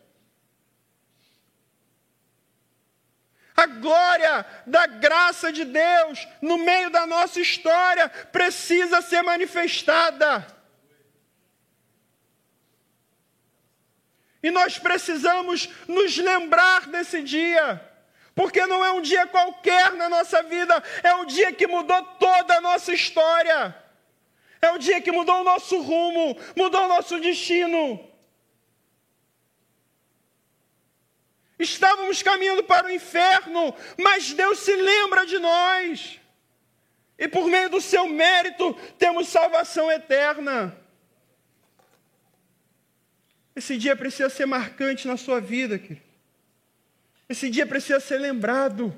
Glória 3.76 4.46
da 4.66 4.88
graça 4.88 5.52
de 5.52 5.64
Deus 5.66 6.28
no 6.42 6.58
meio 6.58 6.90
da 6.90 7.06
nossa 7.06 7.40
história 7.40 8.10
precisa 8.10 9.02
ser 9.02 9.22
manifestada. 9.22 10.46
E 14.42 14.52
nós 14.52 14.78
precisamos 14.78 15.68
nos 15.88 16.18
lembrar 16.18 16.88
desse 16.88 17.22
dia. 17.22 17.82
Porque 18.36 18.66
não 18.66 18.84
é 18.84 18.92
um 18.92 19.02
dia 19.02 19.26
qualquer 19.26 19.94
na 19.94 20.10
nossa 20.10 20.44
vida, 20.44 20.84
é 21.02 21.14
o 21.16 21.26
dia 21.26 21.54
que 21.54 21.66
mudou 21.66 22.04
toda 22.20 22.58
a 22.58 22.62
nossa 22.62 22.94
história. 22.94 23.74
É 24.62 24.72
o 24.72 24.78
dia 24.78 25.02
que 25.02 25.12
mudou 25.12 25.42
o 25.42 25.44
nosso 25.44 25.82
rumo, 25.82 26.38
mudou 26.56 26.84
o 26.86 26.88
nosso 26.88 27.20
destino. 27.20 28.00
Estávamos 31.58 32.22
caminhando 32.22 32.64
para 32.64 32.88
o 32.88 32.92
inferno, 32.92 33.74
mas 33.98 34.34
Deus 34.34 34.60
se 34.60 34.76
lembra 34.76 35.26
de 35.26 35.40
nós. 35.40 36.20
E 37.18 37.28
por 37.28 37.48
meio 37.48 37.70
do 37.70 37.80
seu 37.80 38.08
mérito 38.08 38.74
temos 38.98 39.30
salvação 39.30 39.90
eterna. 39.90 40.78
Esse 43.56 43.78
dia 43.78 43.96
precisa 43.96 44.30
ser 44.30 44.46
marcante 44.46 45.08
na 45.08 45.16
sua 45.16 45.40
vida, 45.40 45.80
querido. 45.80 46.04
Esse 47.28 47.50
dia 47.50 47.66
precisa 47.66 48.00
ser 48.00 48.20
lembrado 48.20 48.94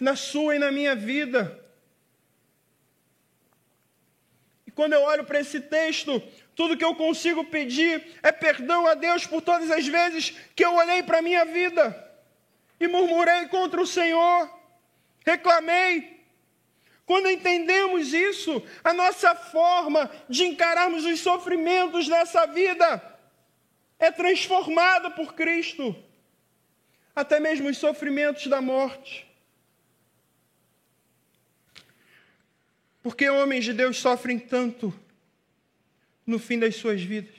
na 0.00 0.16
sua 0.16 0.56
e 0.56 0.58
na 0.58 0.70
minha 0.70 0.94
vida. 0.94 1.58
E 4.66 4.70
quando 4.70 4.94
eu 4.94 5.02
olho 5.02 5.24
para 5.24 5.40
esse 5.40 5.60
texto, 5.60 6.22
tudo 6.60 6.76
que 6.76 6.84
eu 6.84 6.94
consigo 6.94 7.42
pedir 7.42 8.18
é 8.22 8.30
perdão 8.30 8.86
a 8.86 8.92
Deus 8.92 9.26
por 9.26 9.40
todas 9.40 9.70
as 9.70 9.86
vezes 9.86 10.34
que 10.54 10.62
eu 10.62 10.74
olhei 10.74 11.02
para 11.02 11.20
a 11.20 11.22
minha 11.22 11.42
vida 11.42 11.84
e 12.78 12.86
murmurei 12.86 13.48
contra 13.48 13.80
o 13.80 13.86
Senhor, 13.86 14.46
reclamei. 15.24 16.22
Quando 17.06 17.30
entendemos 17.30 18.12
isso, 18.12 18.62
a 18.84 18.92
nossa 18.92 19.34
forma 19.34 20.10
de 20.28 20.44
encararmos 20.44 21.06
os 21.06 21.20
sofrimentos 21.20 22.06
dessa 22.06 22.44
vida 22.44 23.18
é 23.98 24.10
transformada 24.10 25.10
por 25.10 25.32
Cristo 25.32 25.96
até 27.16 27.40
mesmo 27.40 27.70
os 27.70 27.78
sofrimentos 27.78 28.48
da 28.48 28.60
morte. 28.60 29.26
Porque 33.02 33.30
homens 33.30 33.64
de 33.64 33.72
Deus 33.72 33.96
sofrem 33.96 34.38
tanto 34.38 34.92
no 36.30 36.38
fim 36.38 36.58
das 36.58 36.76
suas 36.76 37.02
vidas? 37.02 37.34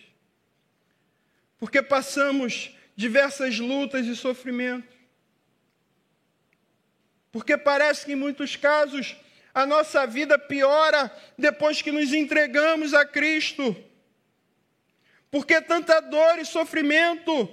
Porque 1.57 1.81
passamos 1.81 2.75
diversas 2.95 3.57
lutas 3.57 4.05
e 4.05 4.15
sofrimentos? 4.15 4.93
Porque 7.31 7.57
parece 7.57 8.05
que 8.05 8.11
em 8.11 8.15
muitos 8.15 8.55
casos 8.55 9.15
a 9.53 9.65
nossa 9.65 10.05
vida 10.05 10.37
piora 10.37 11.15
depois 11.37 11.81
que 11.81 11.91
nos 11.91 12.13
entregamos 12.13 12.93
a 12.93 13.05
Cristo. 13.05 13.75
Porque 15.29 15.61
tanta 15.61 16.01
dor 16.01 16.39
e 16.39 16.45
sofrimento 16.45 17.49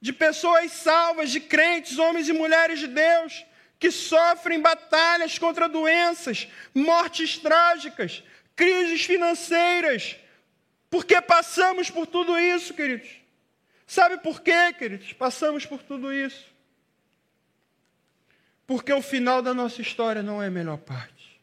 de 0.00 0.12
pessoas 0.12 0.72
salvas, 0.72 1.30
de 1.30 1.40
crentes, 1.40 1.98
homens 1.98 2.28
e 2.28 2.32
mulheres 2.32 2.78
de 2.78 2.86
Deus, 2.86 3.44
que 3.78 3.90
sofrem 3.90 4.60
batalhas 4.60 5.38
contra 5.38 5.68
doenças, 5.68 6.48
mortes 6.74 7.38
trágicas, 7.38 8.22
crises 8.56 9.04
financeiras, 9.04 10.16
porque 10.88 11.20
passamos 11.20 11.90
por 11.90 12.06
tudo 12.06 12.38
isso, 12.38 12.72
queridos. 12.72 13.08
Sabe 13.86 14.18
por 14.18 14.40
quê, 14.40 14.72
queridos? 14.72 15.12
Passamos 15.12 15.64
por 15.64 15.82
tudo 15.82 16.12
isso. 16.12 16.46
Porque 18.66 18.92
o 18.92 19.02
final 19.02 19.40
da 19.40 19.54
nossa 19.54 19.80
história 19.80 20.22
não 20.22 20.42
é 20.42 20.48
a 20.48 20.50
melhor 20.50 20.78
parte. 20.78 21.40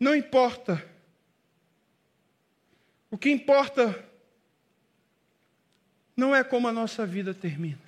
Não 0.00 0.14
importa. 0.14 0.84
O 3.10 3.16
que 3.16 3.30
importa 3.30 4.04
não 6.16 6.34
é 6.34 6.42
como 6.42 6.66
a 6.66 6.72
nossa 6.72 7.06
vida 7.06 7.32
termina. 7.32 7.78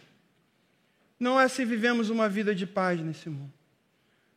Não 1.18 1.40
é 1.40 1.48
se 1.48 1.64
vivemos 1.64 2.10
uma 2.10 2.28
vida 2.28 2.54
de 2.54 2.66
paz 2.66 3.00
nesse 3.00 3.28
mundo. 3.28 3.55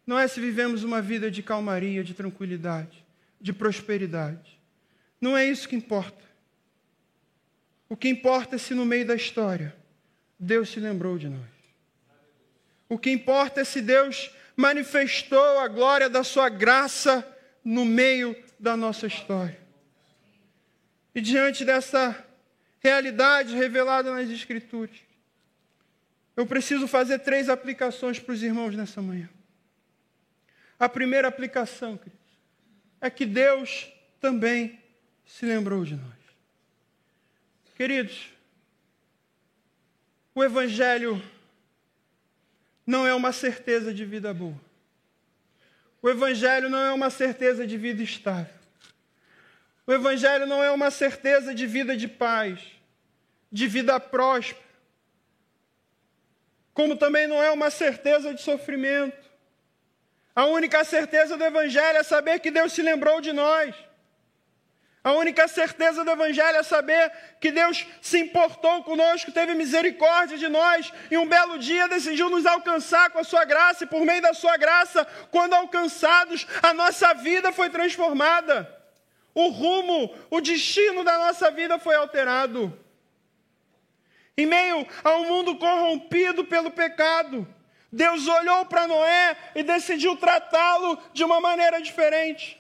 Não 0.09 0.17
é 0.17 0.27
se 0.27 0.41
vivemos 0.41 0.83
uma 0.83 1.03
vida 1.03 1.29
de 1.29 1.43
calmaria, 1.43 2.03
de 2.03 2.15
tranquilidade, 2.15 3.05
de 3.39 3.53
prosperidade. 3.53 4.59
Não 5.21 5.37
é 5.37 5.45
isso 5.45 5.69
que 5.69 5.75
importa. 5.75 6.23
O 7.87 7.95
que 7.95 8.09
importa 8.09 8.55
é 8.55 8.57
se 8.57 8.73
no 8.73 8.87
meio 8.87 9.05
da 9.05 9.13
história 9.13 9.75
Deus 10.39 10.69
se 10.69 10.79
lembrou 10.79 11.15
de 11.19 11.29
nós. 11.29 11.51
O 12.89 12.97
que 12.97 13.11
importa 13.11 13.61
é 13.61 13.63
se 13.63 13.83
Deus 13.83 14.31
manifestou 14.57 15.59
a 15.59 15.67
glória 15.67 16.09
da 16.09 16.23
sua 16.23 16.49
graça 16.49 17.23
no 17.63 17.85
meio 17.85 18.35
da 18.59 18.75
nossa 18.75 19.05
história. 19.05 19.59
E 21.13 21.21
diante 21.21 21.63
dessa 21.63 22.25
realidade 22.79 23.55
revelada 23.55 24.11
nas 24.11 24.27
Escrituras. 24.27 24.97
Eu 26.35 26.47
preciso 26.47 26.87
fazer 26.87 27.19
três 27.19 27.47
aplicações 27.47 28.17
para 28.17 28.33
os 28.33 28.41
irmãos 28.41 28.75
nessa 28.75 29.03
manhã. 29.03 29.29
A 30.79 30.87
primeira 30.87 31.27
aplicação, 31.27 31.97
queridos, 31.97 32.17
é 33.01 33.09
que 33.09 33.25
Deus 33.25 33.91
também 34.21 34.79
se 35.25 35.45
lembrou 35.45 35.83
de 35.83 35.95
nós. 35.95 36.19
Queridos, 37.75 38.29
o 40.33 40.43
Evangelho 40.43 41.21
não 42.87 43.05
é 43.05 43.13
uma 43.13 43.31
certeza 43.31 43.93
de 43.93 44.05
vida 44.05 44.33
boa. 44.33 44.59
O 46.01 46.09
Evangelho 46.09 46.69
não 46.69 46.79
é 46.79 46.93
uma 46.93 47.09
certeza 47.09 47.67
de 47.67 47.77
vida 47.77 48.01
estável. 48.01 48.53
O 49.85 49.91
Evangelho 49.91 50.45
não 50.45 50.63
é 50.63 50.71
uma 50.71 50.89
certeza 50.89 51.53
de 51.53 51.67
vida 51.67 51.97
de 51.97 52.07
paz. 52.07 52.59
de 53.51 53.67
vida 53.67 53.99
próspera, 53.99 54.63
como 56.73 56.95
também 56.95 57.27
não 57.27 57.41
é 57.41 57.51
uma 57.51 57.69
certeza 57.69 58.33
de 58.33 58.41
sofrimento. 58.41 59.28
A 60.35 60.45
única 60.45 60.83
certeza 60.83 61.37
do 61.37 61.43
Evangelho 61.43 61.97
é 61.97 62.03
saber 62.03 62.39
que 62.39 62.51
Deus 62.51 62.73
se 62.73 62.81
lembrou 62.81 63.19
de 63.19 63.33
nós. 63.33 63.75
A 65.01 65.13
única 65.13 65.47
certeza 65.47 66.03
do 66.03 66.11
Evangelho 66.11 66.57
é 66.57 66.63
saber 66.63 67.11
que 67.39 67.51
Deus 67.51 67.87
se 68.01 68.19
importou 68.19 68.83
conosco, 68.83 69.31
teve 69.31 69.53
misericórdia 69.55 70.37
de 70.37 70.49
nós 70.49 70.91
e 71.09 71.17
um 71.17 71.27
belo 71.27 71.57
dia 71.57 71.87
decidiu 71.87 72.29
nos 72.29 72.45
alcançar 72.45 73.09
com 73.09 73.19
a 73.19 73.23
Sua 73.23 73.45
graça, 73.45 73.85
e 73.85 73.87
por 73.87 74.05
meio 74.05 74.21
da 74.21 74.33
Sua 74.33 74.57
graça, 74.57 75.05
quando 75.31 75.53
alcançados, 75.53 76.45
a 76.61 76.73
nossa 76.73 77.13
vida 77.13 77.51
foi 77.53 77.69
transformada. 77.69 78.77
O 79.33 79.47
rumo, 79.47 80.13
o 80.29 80.41
destino 80.41 81.03
da 81.03 81.17
nossa 81.17 81.49
vida 81.49 81.79
foi 81.79 81.95
alterado. 81.95 82.77
Em 84.37 84.45
meio 84.45 84.85
a 85.03 85.15
um 85.15 85.27
mundo 85.27 85.57
corrompido 85.57 86.43
pelo 86.43 86.71
pecado, 86.71 87.47
Deus 87.91 88.27
olhou 88.27 88.65
para 88.65 88.87
Noé 88.87 89.37
e 89.55 89.63
decidiu 89.63 90.15
tratá-lo 90.15 91.01
de 91.11 91.23
uma 91.23 91.41
maneira 91.41 91.81
diferente. 91.81 92.59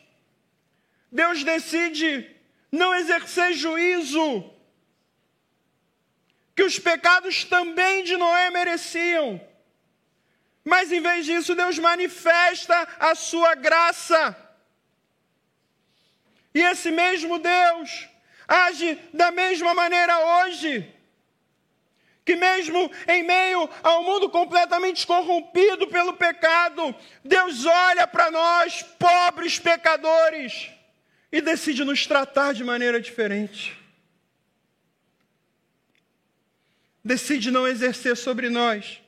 Deus 1.11 1.43
decide 1.43 2.35
não 2.71 2.93
exercer 2.95 3.53
juízo, 3.53 4.51
que 6.55 6.63
os 6.63 6.77
pecados 6.77 7.43
também 7.43 8.03
de 8.03 8.17
Noé 8.17 8.49
mereciam. 8.49 9.39
Mas 10.63 10.91
em 10.91 10.99
vez 10.99 11.25
disso, 11.25 11.55
Deus 11.55 11.79
manifesta 11.79 12.87
a 12.99 13.15
sua 13.15 13.55
graça. 13.55 14.35
E 16.53 16.59
esse 16.61 16.91
mesmo 16.91 17.39
Deus 17.39 18.09
age 18.47 18.99
da 19.13 19.31
mesma 19.31 19.73
maneira 19.73 20.17
hoje. 20.19 20.93
Que 22.29 22.35
mesmo 22.35 22.91
em 23.07 23.23
meio 23.23 23.67
a 23.81 23.97
um 23.97 24.03
mundo 24.03 24.29
completamente 24.29 25.07
corrompido 25.07 25.87
pelo 25.87 26.13
pecado, 26.13 26.93
Deus 27.25 27.65
olha 27.65 28.05
para 28.05 28.29
nós, 28.29 28.83
pobres 28.99 29.57
pecadores, 29.57 30.69
e 31.31 31.41
decide 31.41 31.83
nos 31.83 32.05
tratar 32.05 32.53
de 32.53 32.63
maneira 32.63 33.01
diferente. 33.01 33.75
Decide 37.03 37.49
não 37.49 37.67
exercer 37.67 38.15
sobre 38.15 38.47
nós 38.47 39.01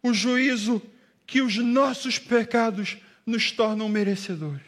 o 0.00 0.14
juízo 0.14 0.80
que 1.26 1.42
os 1.42 1.56
nossos 1.56 2.16
pecados 2.16 2.96
nos 3.26 3.50
tornam 3.50 3.88
merecedores. 3.88 4.62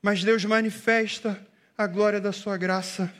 Mas 0.00 0.22
Deus 0.22 0.44
manifesta 0.44 1.44
a 1.76 1.84
glória 1.84 2.20
da 2.20 2.30
Sua 2.30 2.56
graça 2.56 3.12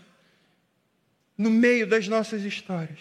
no 1.36 1.50
meio 1.50 1.86
das 1.86 2.08
nossas 2.08 2.42
histórias, 2.42 2.98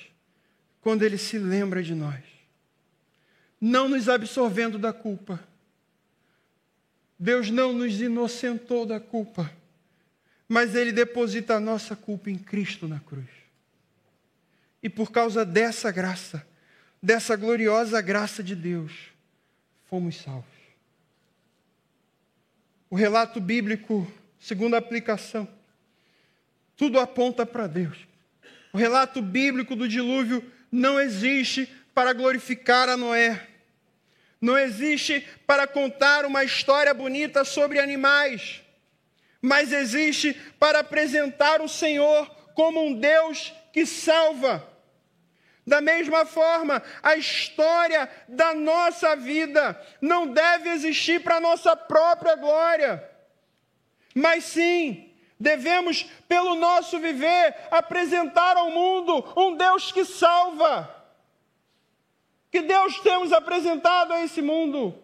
quando 0.81 1.03
Ele 1.03 1.17
se 1.17 1.37
lembra 1.37 1.81
de 1.83 1.93
nós, 1.93 2.23
não 3.59 3.87
nos 3.87 4.09
absorvendo 4.09 4.77
da 4.77 4.91
culpa 4.91 5.39
Deus 7.23 7.49
não 7.49 7.71
nos 7.71 8.01
inocentou 8.01 8.85
da 8.85 8.99
culpa, 8.99 9.49
mas 10.45 10.75
Ele 10.75 10.91
deposita 10.91 11.55
a 11.55 11.59
nossa 11.59 11.95
culpa 11.95 12.29
em 12.29 12.37
Cristo 12.37 12.85
na 12.85 12.99
cruz. 12.99 13.29
E 14.83 14.89
por 14.89 15.09
causa 15.09 15.45
dessa 15.45 15.89
graça, 15.89 16.45
dessa 17.01 17.37
gloriosa 17.37 18.01
graça 18.01 18.43
de 18.43 18.53
Deus, 18.53 18.91
fomos 19.89 20.17
salvos. 20.17 20.43
O 22.89 22.95
relato 22.97 23.39
bíblico, 23.39 24.05
segundo 24.37 24.73
a 24.73 24.79
aplicação, 24.79 25.47
tudo 26.75 26.99
aponta 26.99 27.45
para 27.45 27.67
Deus. 27.67 28.05
O 28.73 28.77
relato 28.77 29.21
bíblico 29.21 29.75
do 29.75 29.87
dilúvio 29.87 30.43
não 30.71 30.99
existe 30.99 31.71
para 31.93 32.11
glorificar 32.11 32.89
a 32.89 32.97
Noé. 32.97 33.47
Não 34.41 34.57
existe 34.57 35.25
para 35.45 35.67
contar 35.67 36.25
uma 36.25 36.43
história 36.43 36.91
bonita 36.91 37.45
sobre 37.45 37.79
animais, 37.79 38.61
mas 39.39 39.71
existe 39.71 40.33
para 40.59 40.79
apresentar 40.79 41.61
o 41.61 41.69
Senhor 41.69 42.27
como 42.55 42.83
um 42.83 42.99
Deus 42.99 43.53
que 43.71 43.85
salva. 43.85 44.67
Da 45.65 45.79
mesma 45.79 46.25
forma, 46.25 46.81
a 47.01 47.15
história 47.15 48.09
da 48.27 48.53
nossa 48.55 49.15
vida 49.15 49.79
não 50.01 50.27
deve 50.27 50.69
existir 50.69 51.21
para 51.21 51.39
nossa 51.39 51.75
própria 51.75 52.35
glória, 52.35 53.07
mas 54.13 54.43
sim 54.45 55.12
devemos, 55.43 56.03
pelo 56.27 56.55
nosso 56.55 56.97
viver, 56.99 57.55
apresentar 57.69 58.57
ao 58.57 58.71
mundo 58.71 59.23
um 59.37 59.55
Deus 59.55 59.91
que 59.91 60.05
salva 60.05 61.03
que 62.49 62.61
Deus 62.61 62.99
temos 62.99 63.33
apresentado 63.33 64.13
a 64.13 64.23
esse 64.23 64.39
mundo. 64.39 64.95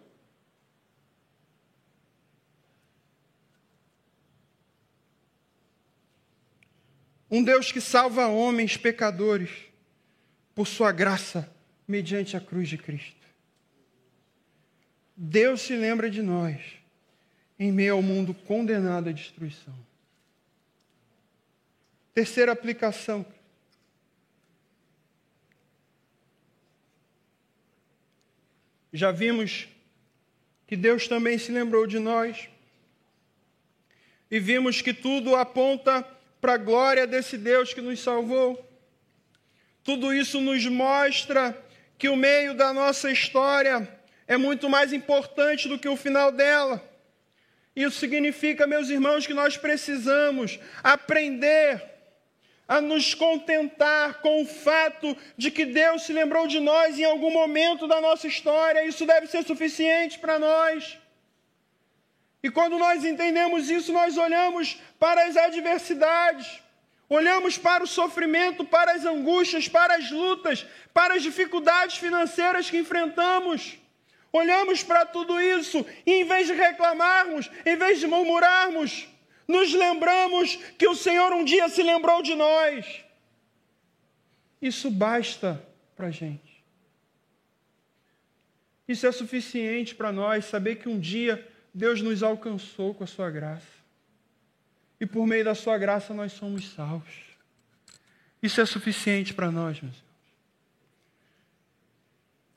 Um 7.32 7.44
Deus 7.44 7.72
que 7.72 7.82
salva 7.82 8.28
homens 8.28 8.78
pecadores 8.78 9.50
por 10.54 10.68
sua 10.68 10.92
graça 10.92 11.52
mediante 11.88 12.38
a 12.38 12.40
cruz 12.40 12.70
de 12.70 12.78
Cristo. 12.78 13.26
Deus 15.18 15.62
se 15.62 15.76
lembra 15.76 16.08
de 16.08 16.22
nós 16.22 16.62
em 17.58 17.72
meio 17.72 17.96
ao 17.96 18.02
mundo 18.04 18.32
condenado 18.32 19.10
à 19.10 19.12
destruição. 19.12 19.89
Terceira 22.20 22.52
aplicação. 22.52 23.26
Já 28.92 29.10
vimos 29.10 29.70
que 30.68 30.76
Deus 30.76 31.08
também 31.08 31.38
se 31.38 31.50
lembrou 31.50 31.88
de 31.88 31.98
nós. 31.98 32.50
E 34.30 34.38
vimos 34.38 34.82
que 34.82 34.94
tudo 34.94 35.34
aponta 35.34 36.06
para 36.42 36.56
a 36.56 36.58
glória 36.58 37.08
desse 37.08 37.38
Deus 37.38 37.74
que 37.74 37.80
nos 37.80 38.02
salvou. 38.02 38.70
Tudo 39.82 40.14
isso 40.14 40.42
nos 40.42 40.66
mostra 40.66 41.58
que 41.98 42.10
o 42.10 42.18
meio 42.18 42.54
da 42.54 42.74
nossa 42.74 43.10
história 43.10 43.88
é 44.28 44.36
muito 44.36 44.68
mais 44.70 44.92
importante 44.92 45.70
do 45.70 45.80
que 45.80 45.88
o 45.88 45.96
final 45.96 46.34
dela. 46.34 46.86
Isso 47.74 47.98
significa, 47.98 48.68
meus 48.68 48.90
irmãos, 48.90 49.26
que 49.26 49.34
nós 49.34 49.56
precisamos 49.56 50.60
aprender 50.84 51.98
a 52.70 52.80
nos 52.80 53.16
contentar 53.16 54.22
com 54.22 54.44
o 54.44 54.46
fato 54.46 55.18
de 55.36 55.50
que 55.50 55.66
Deus 55.66 56.04
se 56.04 56.14
lembrou 56.14 56.46
de 56.46 56.60
nós 56.60 57.00
em 57.00 57.04
algum 57.04 57.32
momento 57.32 57.88
da 57.88 58.00
nossa 58.00 58.28
história. 58.28 58.86
Isso 58.86 59.08
deve 59.08 59.26
ser 59.26 59.44
suficiente 59.44 60.20
para 60.20 60.38
nós. 60.38 61.00
E 62.44 62.52
quando 62.52 62.78
nós 62.78 63.04
entendemos 63.04 63.72
isso, 63.72 63.92
nós 63.92 64.18
olhamos 64.18 64.80
para 65.00 65.26
as 65.26 65.36
adversidades, 65.36 66.62
olhamos 67.10 67.58
para 67.58 67.84
o 67.84 67.88
sofrimento, 67.88 68.64
para 68.64 68.92
as 68.92 69.04
angústias, 69.04 69.68
para 69.68 69.96
as 69.96 70.12
lutas, 70.12 70.64
para 70.94 71.16
as 71.16 71.24
dificuldades 71.24 71.98
financeiras 71.98 72.70
que 72.70 72.78
enfrentamos. 72.78 73.80
Olhamos 74.32 74.84
para 74.84 75.08
tudo 75.08 75.42
isso 75.42 75.84
e, 76.06 76.22
em 76.22 76.24
vez 76.24 76.46
de 76.46 76.54
reclamarmos, 76.54 77.50
em 77.66 77.76
vez 77.76 78.00
de 78.00 78.06
murmurarmos, 78.06 79.08
nos 79.50 79.74
lembramos 79.74 80.58
que 80.78 80.88
o 80.88 80.94
Senhor 80.94 81.34
um 81.34 81.44
dia 81.44 81.68
se 81.70 81.82
lembrou 81.82 82.22
de 82.22 82.36
nós. 82.36 83.04
Isso 84.62 84.92
basta 84.92 85.66
para 85.96 86.08
a 86.08 86.12
gente. 86.12 86.64
Isso 88.88 89.08
é 89.08 89.12
suficiente 89.12 89.96
para 89.96 90.12
nós 90.12 90.46
saber 90.46 90.76
que 90.76 90.88
um 90.88 91.00
dia 91.00 91.52
Deus 91.74 92.00
nos 92.00 92.22
alcançou 92.22 92.94
com 92.94 93.04
a 93.04 93.08
sua 93.08 93.32
graça. 93.32 93.80
E 95.00 95.06
por 95.08 95.26
meio 95.26 95.44
da 95.44 95.56
sua 95.56 95.80
graça 95.80 96.14
nós 96.14 96.32
somos 96.34 96.70
salvos. 96.70 97.16
Isso 98.44 98.62
é 98.62 98.66
suficiente 98.68 99.34
para 99.34 99.50
nós, 99.50 99.82
meus 99.82 99.96
irmãos. 99.96 100.10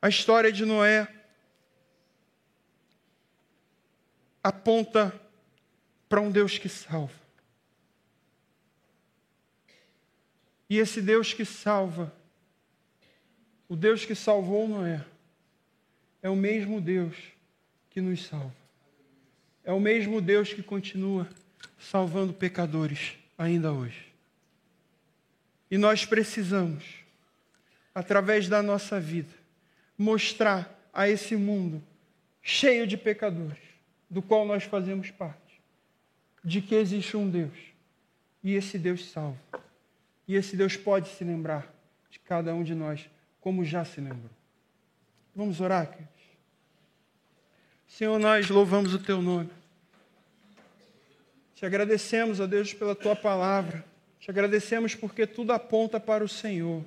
A 0.03 0.11
história 0.11 0.53
de 0.53 0.67
Noé 0.67 1.09
aponta 4.45 5.22
para 6.13 6.21
um 6.21 6.31
Deus 6.31 6.59
que 6.59 6.69
salva. 6.69 7.15
E 10.69 10.77
esse 10.77 11.01
Deus 11.01 11.33
que 11.33 11.43
salva, 11.43 12.15
o 13.67 13.75
Deus 13.75 14.05
que 14.05 14.15
salvou 14.15 14.69
Noé, 14.69 15.03
é 16.21 16.29
o 16.29 16.37
mesmo 16.37 16.83
Deus 16.83 17.17
que 17.89 18.03
nos 18.03 18.27
salva. 18.27 18.55
É 19.65 19.73
o 19.73 19.81
mesmo 19.81 20.21
Deus 20.21 20.53
que 20.53 20.63
continua 20.63 21.27
salvando 21.79 22.35
pecadores 22.35 23.17
ainda 23.39 23.73
hoje. 23.73 24.13
E 25.71 25.79
nós 25.79 26.05
precisamos, 26.05 26.85
através 27.95 28.51
da 28.51 28.63
nossa 28.63 29.01
vida, 29.01 29.33
mostrar 29.97 30.79
a 30.93 31.09
esse 31.09 31.37
mundo 31.37 31.83
cheio 32.43 32.87
de 32.87 32.99
pecadores, 32.99 33.63
do 34.11 34.21
qual 34.21 34.45
nós 34.45 34.65
fazemos 34.65 35.11
parte 35.11 35.42
de 36.45 36.61
que 36.61 36.75
existe 36.75 37.17
um 37.17 37.29
Deus. 37.29 37.57
E 38.43 38.55
esse 38.55 38.79
Deus 38.79 39.11
salva. 39.11 39.39
E 40.27 40.35
esse 40.35 40.57
Deus 40.57 40.77
pode 40.77 41.09
se 41.09 41.25
lembrar 41.25 41.73
de 42.11 42.19
cada 42.19 42.55
um 42.55 42.63
de 42.63 42.75
nós, 42.75 43.09
como 43.41 43.65
já 43.65 43.85
se 43.85 44.01
lembrou. 44.01 44.31
Vamos 45.35 45.61
orar, 45.61 45.87
queridos? 45.87 46.13
Senhor, 47.89 48.19
nós 48.19 48.49
louvamos 48.49 48.95
o 48.95 48.99
teu 48.99 49.21
nome. 49.21 49.51
Te 51.55 51.67
agradecemos, 51.67 52.41
ó 52.41 52.47
Deus, 52.47 52.75
pela 52.75 52.95
tua 52.95 53.15
palavra. 53.15 53.85
Te 54.19 54.31
agradecemos 54.31 54.95
porque 54.95 55.27
tudo 55.27 55.53
aponta 55.53 56.01
para 56.01 56.25
o 56.25 56.29
Senhor. 56.29 56.85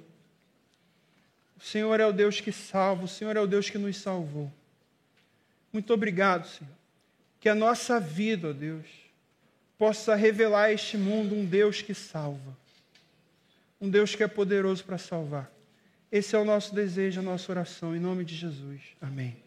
O 1.57 1.63
Senhor 1.63 1.99
é 1.99 2.05
o 2.05 2.11
Deus 2.11 2.41
que 2.41 2.51
salva, 2.51 3.05
o 3.05 3.07
Senhor 3.07 3.35
é 3.35 3.39
o 3.39 3.47
Deus 3.47 3.69
que 3.69 3.77
nos 3.77 3.97
salvou. 3.97 4.51
Muito 5.71 5.93
obrigado, 5.93 6.47
Senhor. 6.47 6.73
Que 7.39 7.49
a 7.49 7.55
nossa 7.55 7.99
vida, 7.99 8.49
ó 8.49 8.53
Deus, 8.53 8.85
possa 9.77 10.15
revelar 10.15 10.65
a 10.65 10.73
este 10.73 10.97
mundo 10.97 11.35
um 11.35 11.45
Deus 11.45 11.81
que 11.81 11.93
salva. 11.93 12.57
Um 13.79 13.89
Deus 13.89 14.15
que 14.15 14.23
é 14.23 14.27
poderoso 14.27 14.83
para 14.83 14.97
salvar. 14.97 15.51
Esse 16.11 16.35
é 16.35 16.39
o 16.39 16.45
nosso 16.45 16.73
desejo, 16.73 17.19
a 17.19 17.23
nossa 17.23 17.51
oração, 17.51 17.95
em 17.95 17.99
nome 17.99 18.23
de 18.23 18.35
Jesus. 18.35 18.81
Amém. 19.01 19.44